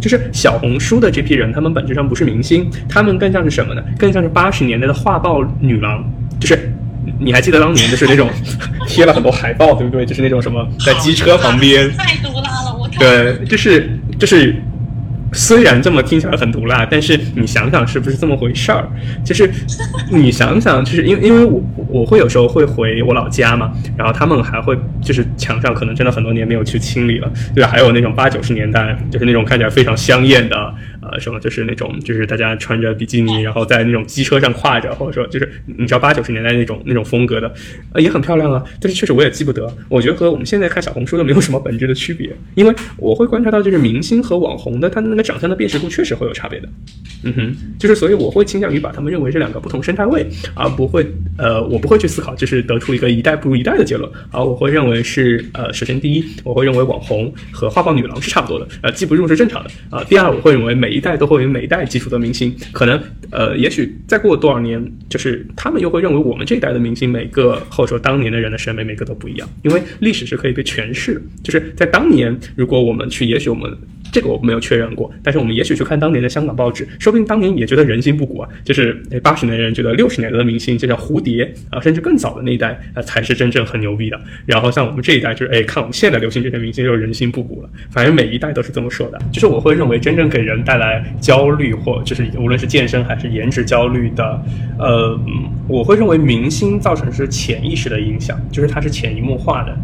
[0.00, 3.82] 就是小红书的这批人，他们本质上不是明星，他们更像是什么呢？
[3.96, 6.04] 更像是八十年代的画报女郎，
[6.40, 6.73] 就是
[7.20, 8.28] 你还记得当年就是那种
[8.86, 10.04] 贴了很多海报，对不对？
[10.04, 11.90] 就是那种什么在机车旁边。
[11.96, 12.74] 太毒辣了。
[12.78, 14.54] 我对，就是就是
[15.32, 18.88] 虽然这么听起来很毒辣，但是你想想是不是这么回事儿？
[19.24, 19.50] 就是
[20.10, 30.74] 你想想，就是因为因为我我会有时候会回我老家嘛，然后他们还会就是墙上可能真的很多年没有去清理了，对，还有那种八九十年代就是那种看起来非常香艳的
[31.10, 37.52] 呃什么，就是那种就是大家穿着比基尼，然后在那种机车上挎着，或者说就是你知道八九十年代那种那种风格的，
[37.92, 38.64] 呃也很漂亮啊。
[38.80, 46.68] 但是确实我也记不得，我觉得和我们现在看小红书的没有什么本质的区别，因为我会观察到就是明星和网红的他的那个长相的辨识度确实会有差别的。
[47.22, 51.06] 嗯哼，就是所以我会倾向于把他们认为这两个不同生态位，而不会
[51.38, 60.04] 呃我不会去思考就是得出一个一代不如一代的结论，而我会认为是呃首先第一我会认为网红和画报女郎是差不多的，呃记不住是正常的呃。
[60.04, 62.98] 第二我会认为每一代都会有每一代基础的明星，可能
[63.30, 73.76] 呃也许再过多少年，就是他们又会认为我们这一代的明星每个或者说当年的人的审美每个都不一样，因为历史是可以被诠释的，就是在当年如果我们去，也许我们。
[74.14, 78.48] 这个我没有确认过，但是我们也许去看当年的香港报纸，说不定当年也觉得人心不古啊。
[78.62, 84.20] 就是诶，八十年的人觉得六十年代的明星，就像蝴蝶啊，甚至更早的那一代啊，才是真正很牛逼的。
[84.46, 87.68] 然后像我们这一代，就是诶，看我们现在流行这些明星，就是人心不古了。
[87.90, 89.18] 反正每一代都是这么说的。
[89.32, 94.40] 就是我会认为，真正给人带来焦虑，或就是无论是健身还是颜值焦虑的，
[94.78, 95.18] 呃，
[95.66, 99.76] 我会认为明星造成是潜意识的影响，就是它是潜移默化的。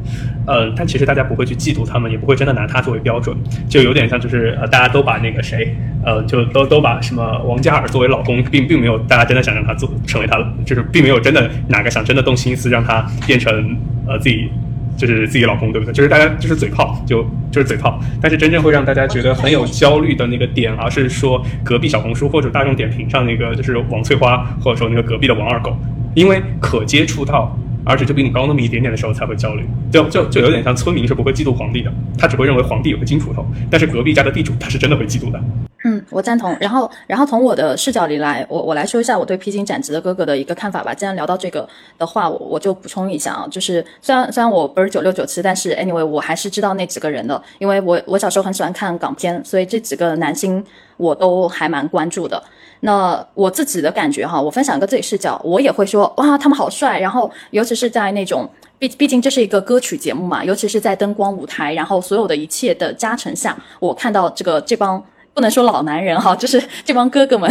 [0.47, 3.37] 嗯，但其实大家不会去嫉妒他们，也不会真的拿他作为标准，
[3.69, 4.20] 就有点像。
[4.21, 14.49] 就是呃，大家都把那个谁，呃，就都都把什么王嘉尔作为老公，并并没有大家真的想让他做成为他，就是并没有真的哪个想真的动心思让他变成呃自己
[14.97, 15.93] 就是自己老公，对不对？
[15.93, 17.99] 就是大家就是嘴炮，就就是嘴炮。
[18.21, 25.77] 但是真正会让大家觉得很有焦虑的那个点，而是说隔壁小红书或者大众点评上那个就是王翠花，或者说那个隔壁的王二狗，
[26.15, 27.57] 因为可接触到。
[27.85, 35.41] 而且就比你高那么一点点的时候才会焦虑，就就就有点像村民是不会嫉妒皇帝的，他只会认为皇帝有个金锄头，但是隔壁家的地主他是真的会嫉妒的。
[35.83, 36.55] 嗯，我赞同。
[36.61, 40.93] 然后，然后从我的视角里来，我我来说一下我对披荆斩棘的哥哥的一个看法吧。
[40.93, 41.67] 既然聊到这个
[41.97, 50.63] 的话，我我就补充一下啊，就是虽然虽然我不是九六九七，但是 anyway 我还是知道那几个人的，因为我我小时候很喜欢看港片，所以这几个男星
[50.99, 52.43] 我都还蛮关注的。
[52.81, 56.99] 那我自己的感觉哈，我分享一个自己视角，我也会说哇，他们好帅。
[56.99, 65.03] 然后，尤其是在那种毕毕竟这是一个歌曲节目嘛，尤其是在灯光舞台，然后所有的一切的加成下，我看到这个这帮
[65.35, 67.51] 不能说老男人哈， 就是这帮哥哥们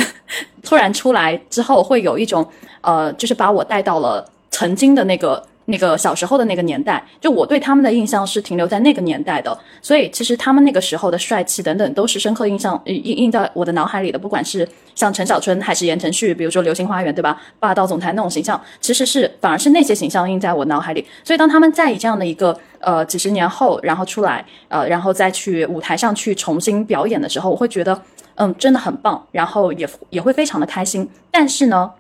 [0.64, 2.48] 突然出来之后，会有一种
[2.82, 5.44] 呃，就是把我带到了曾经的那个。
[5.70, 14.18] 那个小时候的那个年代，就我对他们的印象是停留在那个年代的，所以其实他们那个时候的帅气等等都是深刻印象印印在我的脑海里的。
[14.18, 17.40] 不管是像陈小春还是言承旭，比如说《流星花园》，对吧？
[17.60, 21.06] 霸道总裁那种形象，其实是反而是那些形象印在我脑海里。
[21.24, 28.02] 所以当他们在以这样的一个呃几十年后，然后出来呃，然后再去舞台上去重新表演的时候，我会觉得
[28.36, 31.08] 嗯真的很棒，然后也也会非常的开心。
[31.30, 31.92] 但是呢。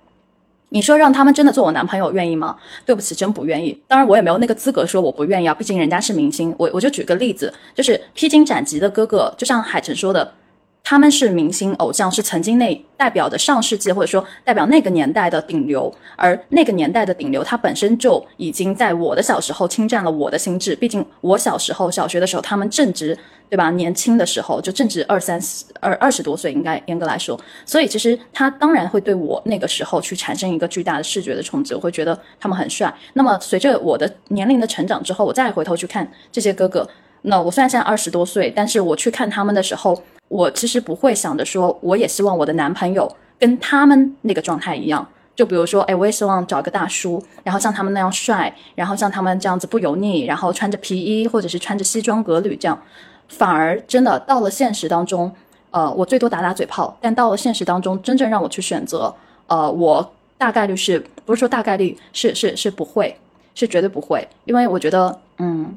[0.69, 2.55] 你说让他们真的做我男朋友愿意吗？
[2.85, 3.79] 对不起，真不愿意。
[3.87, 6.53] 当然，我也没有那个资格说我不愿意啊，毕竟人家是明星。
[6.57, 10.33] 我我就举个例子，就是披荆斩棘的哥哥，就像海晨说的。
[10.89, 20.75] 他们是明星偶像，是曾经那代表的上世纪或者说代表那个年代的顶流，而那个年代的顶流，他本身就已经在我的小时候侵占了我的心智。
[20.75, 23.15] 毕竟我小时候小学的时候，他们正值
[23.47, 23.69] 对吧？
[23.69, 27.39] 年轻的时候就正值二三十二二十多岁，应该严格来说。
[27.67, 32.91] 所以其实他当然会对我那个时候去产生一个巨大的视觉的冲击，我会觉得他们很帅。
[33.13, 36.89] 那么随着我的年龄的成长之后，我再回头去看这些哥哥，
[37.21, 40.01] 那我虽然现在二十多岁，但是我去看他们的时候。
[40.29, 45.05] 我其实不会想着说，我也希望我的男朋友跟他们那个状态一样。
[45.35, 52.77] 就比如说，哎，我也希望找一个大叔，然后像他们那样帅，然后像他们这样子不油腻，然后穿着皮衣或者是穿着西装革履这样。
[53.29, 55.31] 反而真的到了现实当中，
[55.71, 59.15] 呃，我最多打打嘴炮，但到了现实当中，真正让我去选择，
[59.47, 63.15] 呃，我大概率是不是说大概率是是是不会，
[63.55, 65.73] 是绝对不会，因为我觉得，嗯，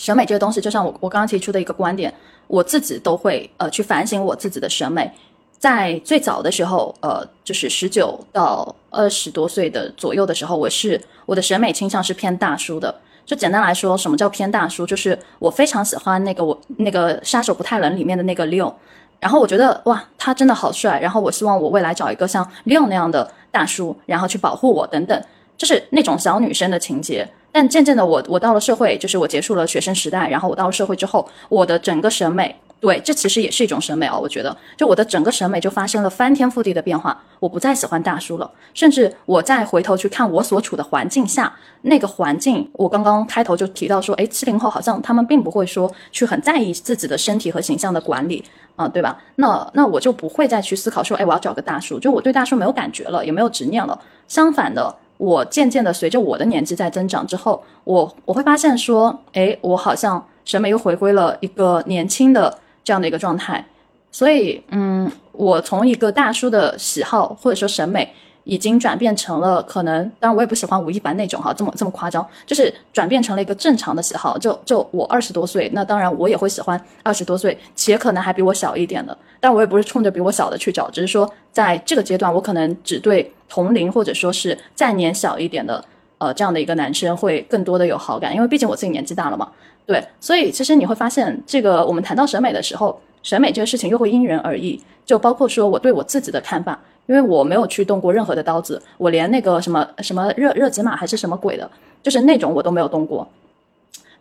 [0.00, 2.12] 审美这个东西，就像我我刚刚提出的一个观点。
[2.46, 5.08] 我自己都会呃去反省我自己的审美，
[5.56, 12.92] 在最早的时候，呃，就是十九到二十多岁的左右的时候，我是我的审美倾向是偏大叔的。
[13.24, 14.84] 就简单来说，什么叫偏大叔？
[14.84, 18.72] 就是我非常喜欢那个我那个杀手不太冷里面的那个 Leo，
[19.20, 25.22] 然后我觉得哇，他真的好帅，然后我希望我未来找一个像 Leo 那样的大叔，然后去保护我等等，
[25.56, 27.28] 就是那种小女生的情节。
[27.52, 48.42] 但渐渐的，我我到了社会，就是我结束了学生时代，然后我到了社会之后，我的整个审美对，这其实也是一种审美啊，我觉得，就我的整个审美就发生了翻天覆地的变化，我不再喜欢大叔了，甚至我再回头去看我所处的环境下那个环境，我刚刚开头就提到说，哎，七零后好像他们并不会说去很在意自己的身体和形象的管理
[48.76, 49.18] 啊，对吧？
[49.36, 54.00] 那那我就不会再去思考说，哎，我要找个大叔，就我对大叔没有感觉了，也没有执念了。
[54.26, 62.58] 相反的，我渐渐的随着我的年纪在增长之后，我我会发现说，哎，我好像审美又回归了一个年轻的。
[62.82, 63.62] 这样的一个状态，
[64.10, 68.10] 所以，嗯，我从一个大叔的喜好或者说审美，
[68.50, 74.36] 已经转变成了可能，当然我也不喜欢吴亦凡那种哈，这么这么夸张，就是转变成了一个正常的喜好。
[74.36, 85.84] 就就我二十多岁，那当然我也会喜欢二十多岁且可能还比我小一点的，但我也不是冲着比我小的去找，只是说在这个阶段，我可能只对同龄或者说是再年小一点的，
[86.18, 89.48] 呃，这样的一个男生会更多的有好感，因为毕竟我自己年纪大了嘛。
[89.86, 94.82] 对，所以其实你会发现，这个我们谈到审美的时候，审美这个事情又会因人而异。
[95.06, 96.78] 就包括说我对我自己的看法，
[97.10, 101.68] 因为我没有去动过任何的刀子，我连那个什么什么热热解码还是什么鬼的，
[102.04, 103.26] 就是那种我都没有动过。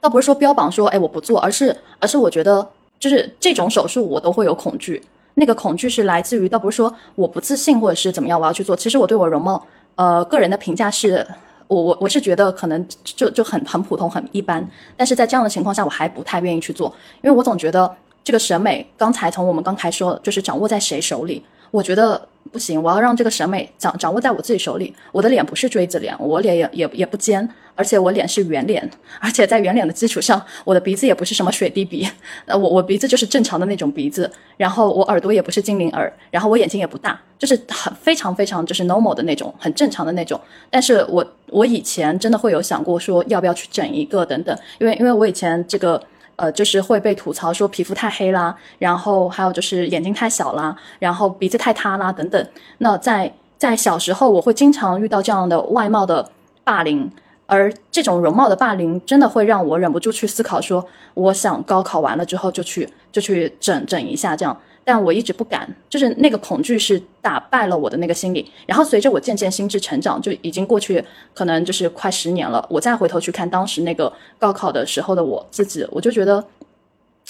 [0.01, 2.67] 倒不是说标榜说哎我不做，而是而是我觉得
[2.99, 4.99] 就是这种手术我都会有恐惧。
[5.35, 8.75] 那个恐惧是来自于倒不是说我不自信或者是怎么样我要去做。
[8.75, 9.63] 其实我对我容貌
[9.93, 11.23] 呃个人的评价是。
[11.67, 14.67] 我我我是觉得可能就就很很普通很一般，
[14.97, 22.19] 但是在这样的情况下，我还不太愿意去做，因为我总觉得这个审美，刚才从我们刚才说，就是掌握在谁手里，我觉得。
[22.51, 24.93] 不行，我要让这个审美掌掌握在我自己手里。
[25.11, 28.89] 我的脸不是锥子脸，我脸也也也不尖，而且我脸是圆脸，
[29.19, 32.07] 而且在圆脸的基础上，我的鼻子也不是什么水滴鼻，
[32.45, 40.39] 呃，我我鼻子就是正常的那种鼻子，然后我耳朵也不是精灵耳，然后我眼睛也不大，就是很非常非常就是 normal 的那种，很正常的那种。
[40.69, 46.01] 但是我我以前真的会有想过说要不要去整一个等等，因为因为我以前这个。
[46.39, 52.47] 呃，就是会被吐槽说皮肤太黑啦，然后还有就是眼睛太小啦，然后鼻子太塌啦等等。
[52.77, 56.31] 那在在小时候，我会经常遇到这样的外貌的
[56.63, 57.11] 霸凌，
[57.45, 64.57] 而这种容貌的霸凌真的会让我忍不住去思考，说我想高考完了之后就去就去整整一下这样。
[64.91, 68.51] 但我一直不敢，就是那个恐惧是打败了我的那个心理。
[68.65, 72.65] 然后随着我渐渐心智成长，就已经过去可能就是快十年了。
[72.71, 76.43] 我再回头去看当时那个高考的时候的我自己，我就觉得，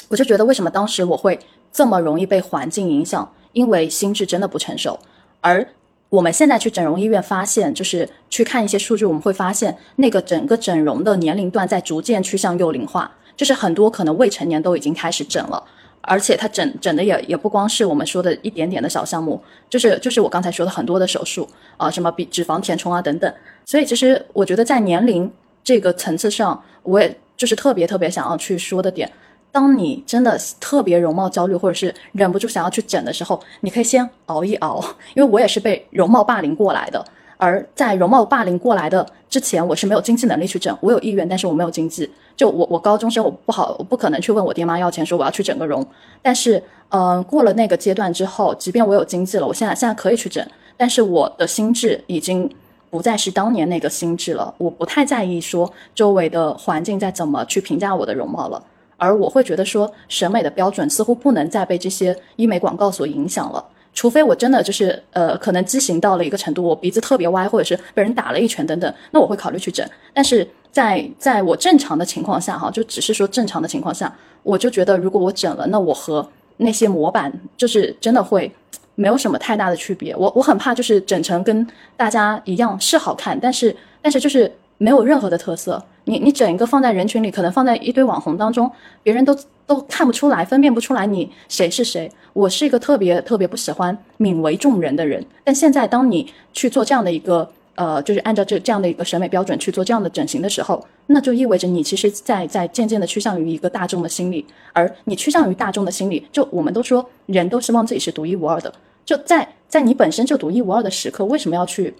[0.07, 1.37] 我就觉得为什么当时我会
[1.69, 3.29] 这么容易被环境影响？
[3.51, 4.97] 因为心智真的不成熟。
[5.41, 5.67] 而
[6.07, 15.61] 我们现在去整容医院发现，就是去看一些数据，我们会发现那个整个整容的年龄段在逐渐趋向幼龄化，就是很多可能未成年都已经开始整了。
[16.01, 21.47] 而且它整整的也也不光是我们说的一点点的小项目，就是就是我刚才说的很多的手术
[21.77, 23.33] 啊，什么比脂肪填充啊等等。
[23.65, 25.31] 所以其实我觉得在年龄
[25.63, 29.11] 这个层次上，我也就是特别特别想要去说的点。
[29.51, 34.79] 当你真的特别容貌焦虑，或者是忍不住想要去整的时候，你可以先熬一熬，
[35.15, 37.03] 因为我也是被容貌霸凌过来的。
[37.39, 42.09] 而在容貌霸凌过来的之前，我是没有经济能力去整，我有意愿，但是我没有经济。
[42.35, 45.85] 就我我高中生，我不好，我不可能去问我爹妈要钱，说我要去整个容。
[46.21, 52.49] 但是，嗯，过了那个阶段之后，即便我有经济了，我现在现在可以去整，但是我的心智已经
[52.89, 54.53] 不再是当年那个心智了。
[54.57, 58.61] 我不太在意说周围的环境在怎么去评价我的容貌了，
[58.97, 63.63] 而我会觉得说审美的标准似乎不能再被这些医美广告所影响了。
[63.93, 69.85] 除非我真的就是呃，可能畸形到了一个程度，我鼻子特别歪，或者是被人打了一拳等等，那我会考虑去整。
[70.13, 74.13] 但是在在我正常的情况下，哈，就只是说正常的情况下，
[74.43, 76.27] 我就觉得如果我整了，那我和
[76.57, 78.51] 那些模板就是真的会
[78.95, 80.15] 没有什么太大的区别。
[80.15, 81.65] 我我很怕就是整成跟
[81.97, 85.83] 大家一样是好看，但是但是就是没有任何的特色。
[86.09, 88.69] 你你整一个放在人群里，可能放在一堆网红当中，
[89.03, 89.37] 别人都
[89.67, 92.11] 都看不出来，分辨不出来你谁是谁。
[92.33, 104.43] 我是一个特别特别不喜欢泯为众人的人，但现在当你去做这样的一个呃，就是按照这这样的一个审美标准去做这样的整形的时候，那就意味着你其实在在渐渐的趋向于一个大众的心理，
[104.73, 108.73] 而你趋向于大众的心理，就我们都说人都希望自己是独一无二的，
[109.05, 111.93] 就在在你本身就独一无二的时刻，为什么要去？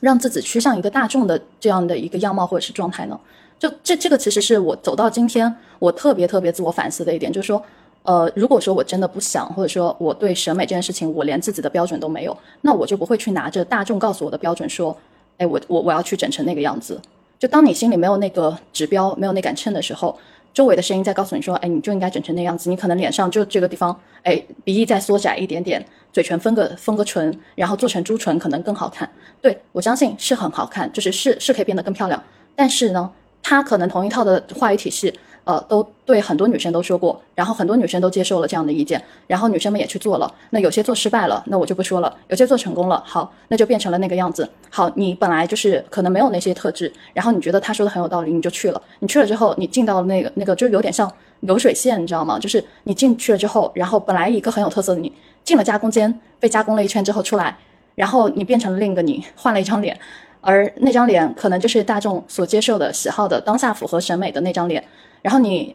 [0.00, 3.18] 让自己趋向一个大众的这样的一个样貌或者是状态呢？
[3.58, 7.62] 就这这个其实是我走到今天我特别特别自我反思的一点，就是说，
[8.04, 14.96] 呃，如果说我真的不想，或者说我对审美这件事情我连自己的标准都没有，那我就不会去拿着大众告诉我的标准说，
[15.38, 17.00] 哎，我我我要去整成那个样子。
[17.38, 20.16] 就当你心里没有那个指标，没有那杆秤的时候。
[20.58, 22.68] 周围的声音在告诉你说：“哎，你就应该整成那样子。
[22.68, 25.80] 你可能脸上就这个地方，哎，鼻翼再缩窄一点点，
[26.12, 29.08] 嘴唇分个分个唇，然后做成朱唇，可能更好看。
[29.40, 32.20] 对我相信是很好看，就是是是可以变得更漂亮。
[32.56, 33.08] 但是呢，
[33.40, 35.16] 它可能同一套的话语体系，
[35.48, 40.30] 呃，都对很多女生都说过，然后很多女生都接受了这样的意见，然后女生们也去做了。
[40.50, 44.46] 那有些做失败了，那我就不说了；有些做成功了，好，那就变成了那个样子。
[44.68, 48.82] 好，你本来就是可能没有那些特质，然后你觉得他说的很有道理，你就去了。
[48.98, 52.38] 你去了之后，你进到了那个那个，就有点像流水线，你知道吗？
[52.38, 55.10] 就是你进去了之后，然后本来一个很有特色的你，
[55.44, 57.56] 进了加工间，被加工了一圈之后出来，
[57.94, 59.98] 然后你变成了另一个你，换了一张脸，
[60.42, 64.84] 而那张脸可能就是大众所接受的、喜好的、当下符合审美的那张脸。
[65.22, 65.74] 然后你，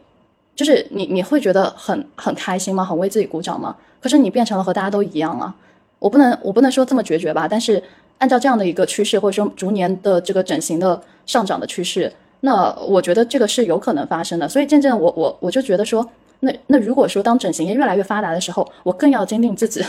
[0.56, 2.84] 就是你，你会觉得很很开心吗？
[2.84, 3.76] 很为自己鼓掌吗？
[4.00, 5.54] 可是你变成了和大家都一样啊！
[5.98, 7.48] 我不能，我不能说这么决绝吧。
[7.48, 7.82] 但是
[8.18, 14.46] 按照这样的一个趋势，或者说逐年的这个整形的上涨的趋势，那我觉得这个是有可能发生的。
[14.48, 16.06] 所以渐渐我我我就觉得说，
[16.40, 19.82] 那那如果说当整形业越来越发达的时候，我更要坚定自己，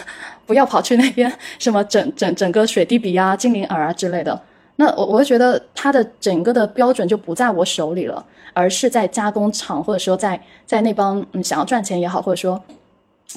[0.46, 4.42] 不要跑去那边什么整 整整个水滴鼻啊、精灵耳啊之类的。
[4.78, 8.26] 那我我会觉得它的整个的标准就不在我手里了，
[8.56, 12.60] 而是在加工厂或者说在在那帮嗯想要赚钱也好，或者说，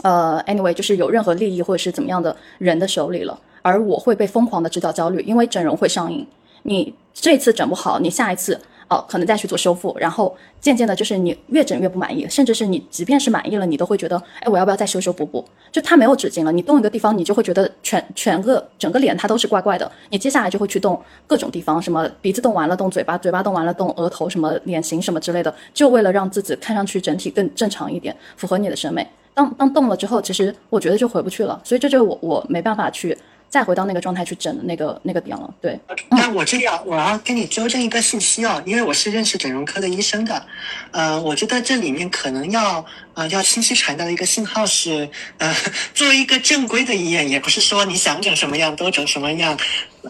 [0.02, 6.26] 呃，anyway 就是有任何利益或者是怎么样的人的手里了，而我会被疯狂的制造焦虑，因为整容会上瘾，
[6.62, 8.58] 你这次整不好，你下一次。
[8.88, 15.44] 哦，可能再去做修复，然后渐渐的，就是你越整越不满意，甚至是你即便是满意了，你都会觉得，哎，我要不要再修修补补？
[15.70, 29.06] 就它没有止境了，你动一个地方，你就会觉得全全个整个脸它都是怪怪的，你接下来就会去动各种地方，什么鼻子动完了动嘴巴，嘴巴动完了动额头，什么脸型什么之类的，就为了让自己看上去整体更正常一点，符合你的审美。
[29.34, 33.16] 当当动了之后，其实我觉得就回不去了，所以这就我我没办法去。
[33.48, 35.78] 再回到那个状态去整的那个那个点了，对。
[36.10, 40.46] 那我这里要我要跟你纠正一个信息哦，因为我是认识整容科的医生的，
[40.90, 42.84] 呃，我觉得这里面可能要
[43.14, 45.54] 呃要清晰传达的一个信号是，呃，
[45.94, 49.58] 作为一个正规的医院，也不是说你想整什么样都整什么样，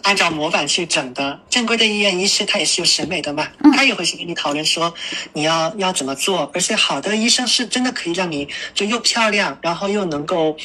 [0.03, 1.39] 按照模板去整的。
[1.49, 4.93] 正规的医院医师他也是有审美的嘛，他也会去跟你讨论说
[5.31, 10.57] 你要要怎么做，而且好的医生是真的可以让你就又漂亮，然后又能够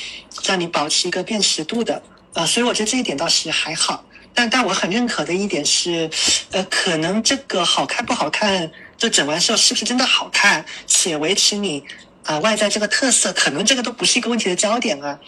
[0.45, 2.03] 让你保持一个辨识度的。
[2.35, 4.05] 呃，所以我觉得这一点倒是还好，
[4.35, 6.11] 但但我很认可的一点是，
[6.51, 11.83] 呃，可能这个好看不好看，就整完之后是不是真的好看，且维持你
[12.25, 15.19] 啊外在这个特色，可能这个都不是一个问题的焦点啊。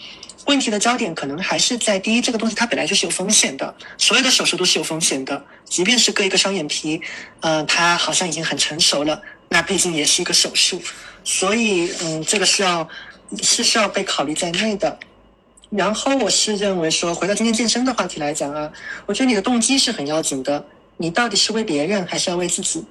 [0.45, 7.01] 问题的焦点可能还是在第一，这个东西它本来就是有风险的，所有的手术都是有风险的，即便是割一个双眼皮，
[7.41, 10.81] 嗯，它好像已经很成熟了，那毕竟也是一个手术，
[11.25, 12.87] 所以嗯，这个是要
[13.43, 14.97] 是需要被考虑在内的。
[15.69, 18.71] 然后我是认为说，回到今天健身的话题来讲啊，
[19.05, 20.63] 我觉得你的动机是很要紧的。
[20.95, 22.83] 你到底是为别人，还是要为自己？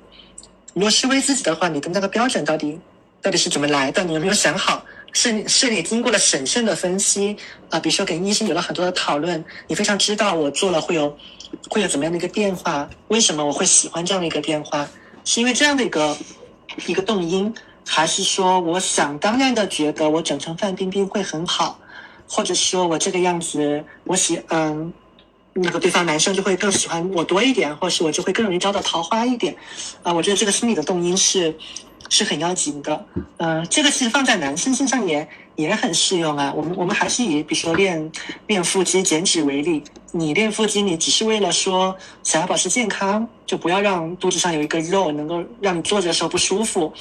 [0.74, 2.78] 如果是为自己的话，你的那个标准到底
[3.22, 4.04] 到底是怎么来的？
[4.04, 4.84] 你有没有想好？
[5.12, 7.34] 是是你经过了审慎的分析
[7.70, 7.80] 啊？
[7.80, 11.16] 比如说跟医生有了很多的讨论，你非常知道我做了会有
[11.70, 12.88] 会有怎么样的一个变化？
[13.08, 14.86] 为什么我会喜欢这样的一个变化？
[15.24, 16.14] 是因为这样的一个
[16.86, 17.52] 一个动因，
[17.86, 21.80] 还是说我想当然的觉得我整成范冰冰会很好？
[22.28, 24.92] 或者说我这个样子，我喜嗯，
[25.54, 29.56] 那个对方男生就会更喜欢我多一点，或是我就会更容易招到桃花一点，
[30.02, 31.54] 啊，我觉得这个心理的动因是
[32.08, 33.06] 是很要紧的，
[33.38, 36.52] 嗯，这个其实放在男生身上也也很适用啊。
[36.54, 38.12] 我们我们还是以比如说练
[38.46, 46.92] 练腹肌减脂为例，你练腹肌，你只是为了说想要保持健康，就不要让肚子上有一个肉能够让你坐着的时候不舒服。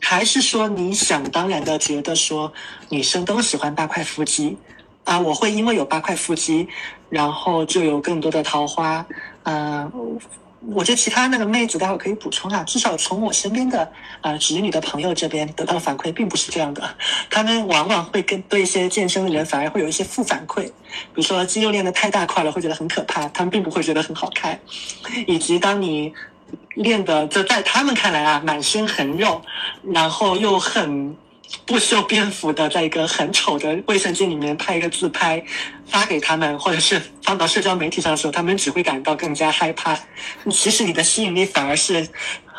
[0.00, 2.52] 还是说你想当然的觉得说
[2.88, 4.56] 女生都喜欢八块腹肌
[5.04, 5.18] 啊？
[5.18, 6.68] 我会因为有八块腹肌，
[7.08, 9.04] 然后就有更多的桃花。
[9.42, 9.90] 嗯，
[10.72, 12.62] 我觉得其他那个妹子待会可以补充啊。
[12.64, 16.96] 至少从我身边的呃直女的朋友这边得到的反馈并不是这样的。
[17.28, 20.72] 他们往往会跟对一些健身的人反而会有一些负反馈，比
[21.14, 24.58] 如说肌肉练得太大块了会觉得很可怕，他们并不会觉得很好看。
[25.26, 26.14] 以及当你。
[26.74, 29.42] 练的，就在他们看来啊，满身横肉，
[29.92, 31.14] 然后又很
[31.66, 35.42] 不修边幅的，在一个很丑的卫生间里面拍一个自拍，
[35.86, 39.98] 发给他们，或者是放到社交媒体上的时候，他们只会感到更加害怕。
[40.50, 42.06] 其实你的吸引力反而是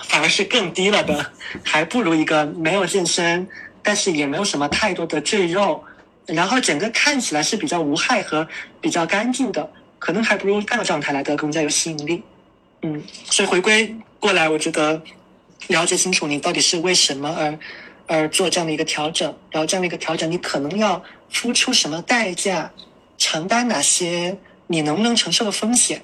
[0.07, 1.31] 反而是更低了的，
[1.63, 3.47] 还不如一个没有健身，
[3.81, 5.83] 但是也没有什么太多的赘肉，
[6.25, 8.47] 然后整个看起来是比较无害和
[8.81, 9.67] 比较干净的，
[9.99, 12.21] 可能还不如那个状态来的更加有吸引力。
[12.81, 15.01] 嗯，所以回归过来，我觉得
[15.67, 17.59] 了解清楚你到底是为什么而
[18.07, 22.71] 而做这样的一个调整，然后这样的一个调整，你可能要付出什么代价，
[23.17, 24.37] 承担哪些
[24.67, 26.03] 你能不能承受的风险，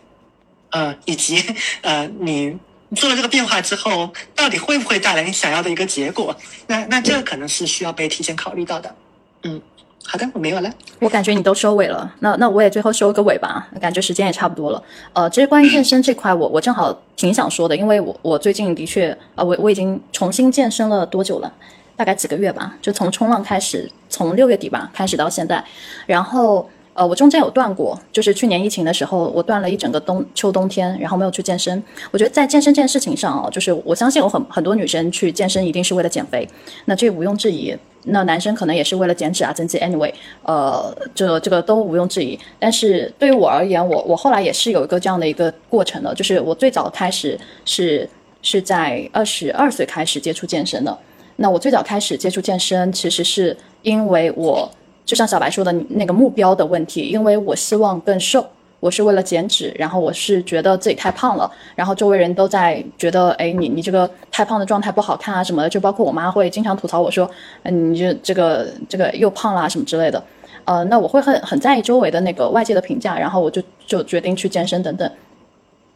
[0.70, 1.44] 嗯，以及
[1.82, 2.58] 呃，你
[2.96, 6.36] 做了这个变化之后，到底会不会带来你想要的一个结果？
[6.68, 8.96] 那那这可能是需要被提前考虑到的。
[9.44, 9.62] 嗯，
[10.10, 10.72] 好的，我没有了。
[11.00, 13.68] 我感觉你都收尾了，那那我也最后收个尾吧。
[13.82, 14.82] 感觉时间也差不多了。
[15.12, 21.52] 呃，其实关于健身这块，我我正好挺想说的，因为我我最近的确啊，我我已经重新健身了多久了？
[21.98, 25.64] 大概几个月吧，就从冲浪开始，从六月底吧开始到现在，
[26.06, 26.70] 然后。
[26.98, 31.84] 呃，我中间有断过，就是去年疫情的时候，我断了一整个冬秋冬天，然后没有去健身。
[32.10, 36.50] 我觉得在健身这件事情上哦，就是我相信有很很多女生去健身一定是为了减肥，
[36.86, 37.78] 那这毋庸置疑。
[38.06, 39.78] 那男生可能也是为了减脂啊、增肌。
[39.78, 40.12] Anyway，
[40.42, 42.40] 呃，这这个都毋庸置疑。
[42.58, 48.10] 但是对于我而言，我我后来也是有一个这样的一个过程的，就是我最早开始是
[48.42, 50.98] 是在二十二岁开始接触健身的。
[51.36, 54.68] 那我最早开始接触健身，其实是因为我。
[55.08, 58.46] 就像小白说的那个目标的问题，因为我希望更瘦，
[58.82, 67.30] 我是为了减脂，然后我是觉得自己太胖了，然后周围人都在觉得，哎，你你这个太胖的状态不好看啊什么的，就包括我妈会经常吐槽我说，
[67.64, 70.22] 嗯，你这这个这个又胖啦什么之类的，
[70.66, 75.10] 呃，那我会很很在意周围的那个外界的评价，然后我就就决定去健身等等。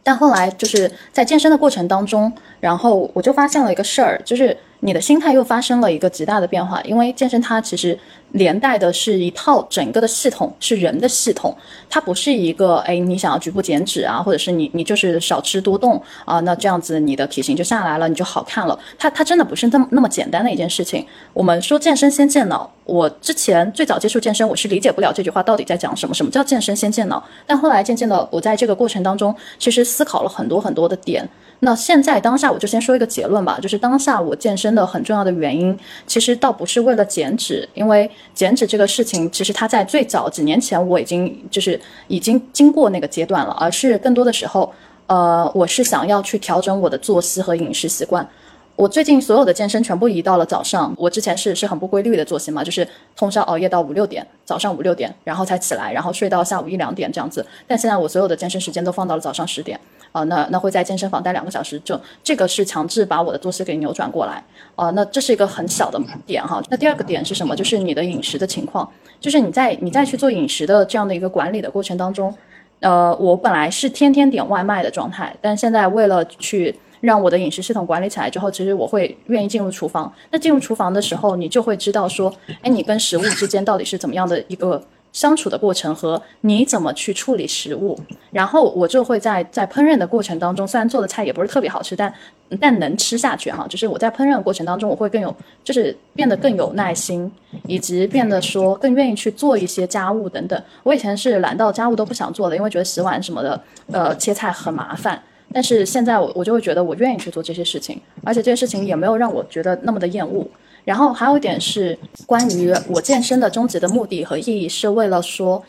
[0.02, 7.98] 但后来就是在健身的过程当中，然后我就发现了一个事儿，就是你的心态又发生了一个极大的变化，因为健身它其实。
[8.32, 11.56] 连带的是一套整个的系统，是人的系统，
[11.88, 18.78] 它不是一个哎，你想要局部减脂啊，或者是你你就是少吃多动啊，那这样子你的体型就下来了，你就好看了。
[18.98, 21.06] 它它真的不是那么那么简单的一件事情。
[21.32, 27.22] 我们说健身先健脑，我之前最早接触健身，我是理解不了这句话到底在讲什么，什么叫健身先健脑。
[27.46, 31.28] 但后来渐渐的，我在这个过程当中，其实思考了很多很多的点。
[31.64, 35.78] 那现在当下我就先说一个结论吧，就是当下我健身的很重要的原因，
[36.08, 44.72] 其实倒不是为了减脂，因为减脂这个事情，其实它在最早几年前我已经就是已经经过那个阶段了，而是更多的时候，
[45.06, 48.28] 呃，我是想要去调整我的作息和饮食习惯。
[48.74, 52.84] 我最近所有的健身全部移到了早上，我之前是是很不规律的作息嘛，就是
[53.14, 57.46] 通宵熬夜到五六点，早上五六点，然后才起来，然后睡到下午一两点这样子。
[57.68, 59.78] 但现在我所有的健身时间都放到了早上十点。
[60.12, 64.44] 啊，那那会在健身房待两个小时，就这个是强制把我的作息给扭转过来。
[64.76, 66.62] 啊，那这是一个很小的点哈。
[66.70, 67.56] 那第二个点是什么？
[67.56, 68.88] 就是你的饮食的情况，
[69.20, 72.34] 就是你在你在去做饮食的这样的一个管理的过程当中，
[72.80, 80.12] 呃，我本来是天天点外卖的状态，但现在为了去让我的饮食系统管理起来之后，其实我会愿意进入厨房。
[80.30, 82.32] 那进入厨房的时候，你就会知道说，
[82.62, 84.82] 哎，你跟食物之间到底是怎么样的一个。
[85.12, 87.98] 相处的过程和你怎么去处理食物，
[88.30, 92.12] 然后我就会在在烹饪的过程当中，虽然做的菜也不是特别好吃，但
[92.58, 93.66] 但能吃下去哈。
[93.68, 97.30] 就是我在烹饪的过程当中，我会更有，就是变得更有耐心，
[97.66, 100.60] 以及变得说更愿意去做一些家务等等。
[100.82, 103.62] 我以前是懒到家务都不想做的，因为觉得洗碗什么的，
[103.92, 105.22] 呃，切菜很麻烦。
[105.52, 110.46] 但是现在我我就会觉得我愿意去做这些事情，而且这些事情也没有让我觉得那么的厌恶。
[110.84, 111.96] 然后还有一点是
[112.26, 115.62] 关于我健身的终极的目的和意义，是为了说，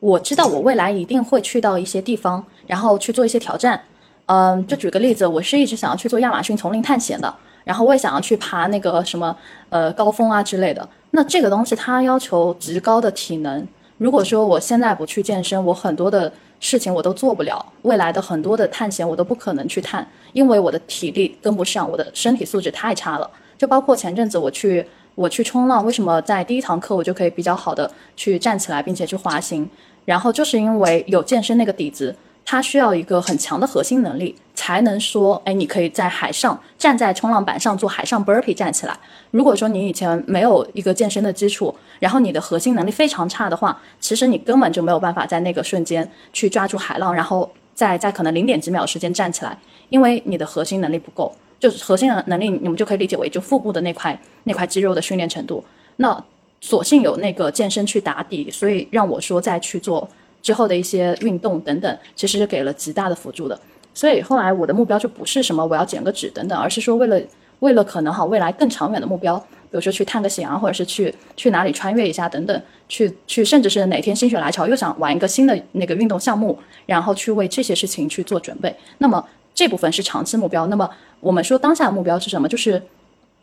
[0.00, 3.80] 我知道我未来一定会去到一些地方，然后去做一些挑战。
[4.26, 7.34] 嗯，就举个例子，我是一直想要去做亚马逊丛林探险的，
[7.64, 9.36] 然后我也想要去爬那个什么
[9.68, 10.88] 呃高峰啊之类的。
[11.10, 13.66] 那这个东西它要求极高的体能，
[13.98, 23.28] 如果说我现在不去健身，我很多的事情我都做不了，未来的很多的探险我都不可能去探，因为我的体力跟不上，我的身体素质太差了。
[23.62, 24.84] 就包括前阵子我去
[25.14, 29.70] 我去冲浪，为什么在第一堂课我就可以比较好的去站起来，并且去滑行？
[30.04, 38.98] 然后就是因为有健身那个底子，它需要一个很强的核心能力，才能说，哎，你可以在海上站在冲浪板上做海上 burpee 站起来。
[39.30, 49.56] 如果说你以前没有一个健身的基础，然后你的核心能力非常差的话，其实你根本就没有办法在那个瞬间去抓住海浪，然后在在可能零点几秒时间站起来，
[49.88, 51.32] 因为你的核心能力不够。
[51.62, 55.62] 就是核心的能力，你们就可以理解为就腹部的那块那块肌肉的训练程度。
[55.94, 56.24] 那
[56.60, 60.08] 索性有那个健身去打底，所以让我说再去做
[60.42, 63.56] 之后的一些运动等等，其实是给了极大的辅助的。
[63.94, 67.20] 所以后来我的目标就不是什么我要减个脂等等，而是说为了
[67.60, 78.74] 为了可能哈未来更长远的目标，比如说去探个险啊，或者是去去哪里穿越一下等等，去去甚至是哪天心血来潮又想玩一个新的那个运动项目，然后去为这些事情去做准备。
[78.98, 79.24] 那么
[79.54, 80.66] 这部分是长期目标。
[80.66, 80.88] 那么
[81.22, 82.48] 我们说当下的目标是什么？
[82.48, 82.82] 就是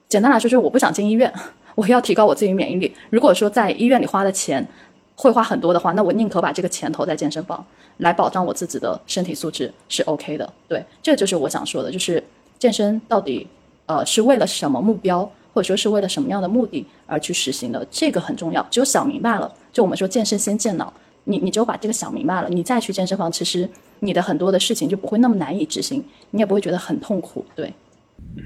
[0.09, 1.33] 简单来说，就是我不想进医院，
[1.75, 2.93] 我要提高我自己免疫力。
[3.09, 4.67] 如果说在医院里花的钱
[5.15, 7.65] 会花很多的话，那我宁可把这个钱投在健身房，
[7.99, 10.51] 来保障我自己的身体素质是 OK 的。
[10.67, 12.21] 对，这就是我想说的，就是
[12.57, 13.47] 健身到底
[13.85, 15.19] 呃是为了什么目标，
[15.53, 18.61] 或者说是为了什么样的目的而去实行的，这个很重要。
[18.69, 20.93] 只有想明白了，就我们说健身先健脑，
[21.25, 23.69] 你你只有把这个想明白了，你再去健身房，其实。
[24.01, 26.01] 你的很多的事情就不会那么难以执行，
[26.31, 27.73] 你也不会觉得很痛苦，对。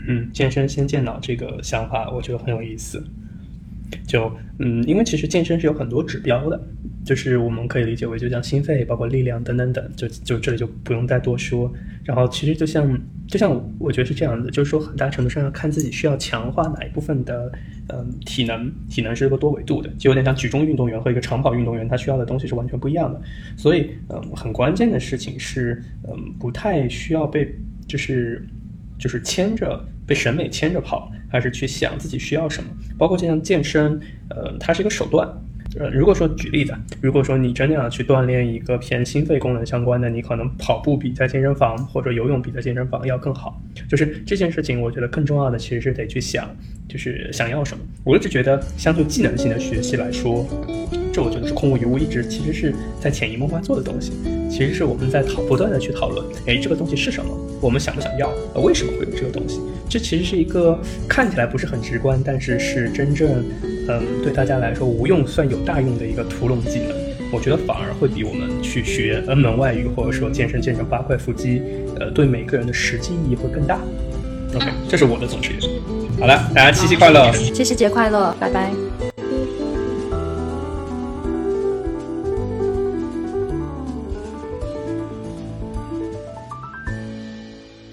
[0.08, 3.06] 嗯，健身先健脑这个想法，我觉得很有意思。
[4.06, 6.62] 就嗯，因为其实健身是有很多指标的，
[7.04, 11.72] 就是我们可以理解为就像心肺、包括力量等等等，就就这里就不用再多说。
[12.04, 17.52] 然后其实就像就像我觉得是这样子，就是说很大程度上要看自己需要强化哪一部分的
[17.90, 23.22] 嗯体能，体能是一个多维度的，就有点像举重运动员和一个长跑运动员，他需要的东西是完全不一样的。
[23.56, 27.56] 所以嗯，很关键的事情是嗯，不太需要被
[27.88, 28.46] 就是
[29.00, 31.12] 就是牵着被审美牵着跑。
[31.34, 34.00] 还是去想自己需要什么，包括就像健身，
[34.30, 35.28] 呃，它是一个手段。
[35.80, 43.60] 呃，如果说举例子，如果说你真的要去锻炼一个偏心肺功能相关的，你可能跑步比在健身房或者游泳比在健身房要更好。
[43.90, 46.48] 就是这件事情，我觉得更重要的其实是得去想，
[46.88, 47.84] 就是想要什么。
[48.04, 50.46] 我一直觉得，相对技能性的学习来说，
[51.12, 54.12] 这我觉得是空无一物，一直其实是在潜移默化做的东西。
[54.50, 57.36] 其实是我们在讨不断的去讨论，哎，这个东西是什么？
[57.60, 58.30] 我们想不想要？
[58.54, 59.60] 呃，为什么会有这个东西？
[59.90, 63.44] 这其实是一个看起来不是很直观，但是是真正，
[63.88, 66.90] 嗯，对大家来说无用算有大用的一个屠龙技能。
[67.32, 71.62] 我觉得反而会比我们去学 N 门外语或者说健身健成八块腹肌，
[72.00, 73.80] 呃，对每个人的实际意义会更大。
[74.56, 75.50] OK，这是我的总结。
[76.20, 79.13] 好了，大家七夕快乐，七夕节快乐，拜拜。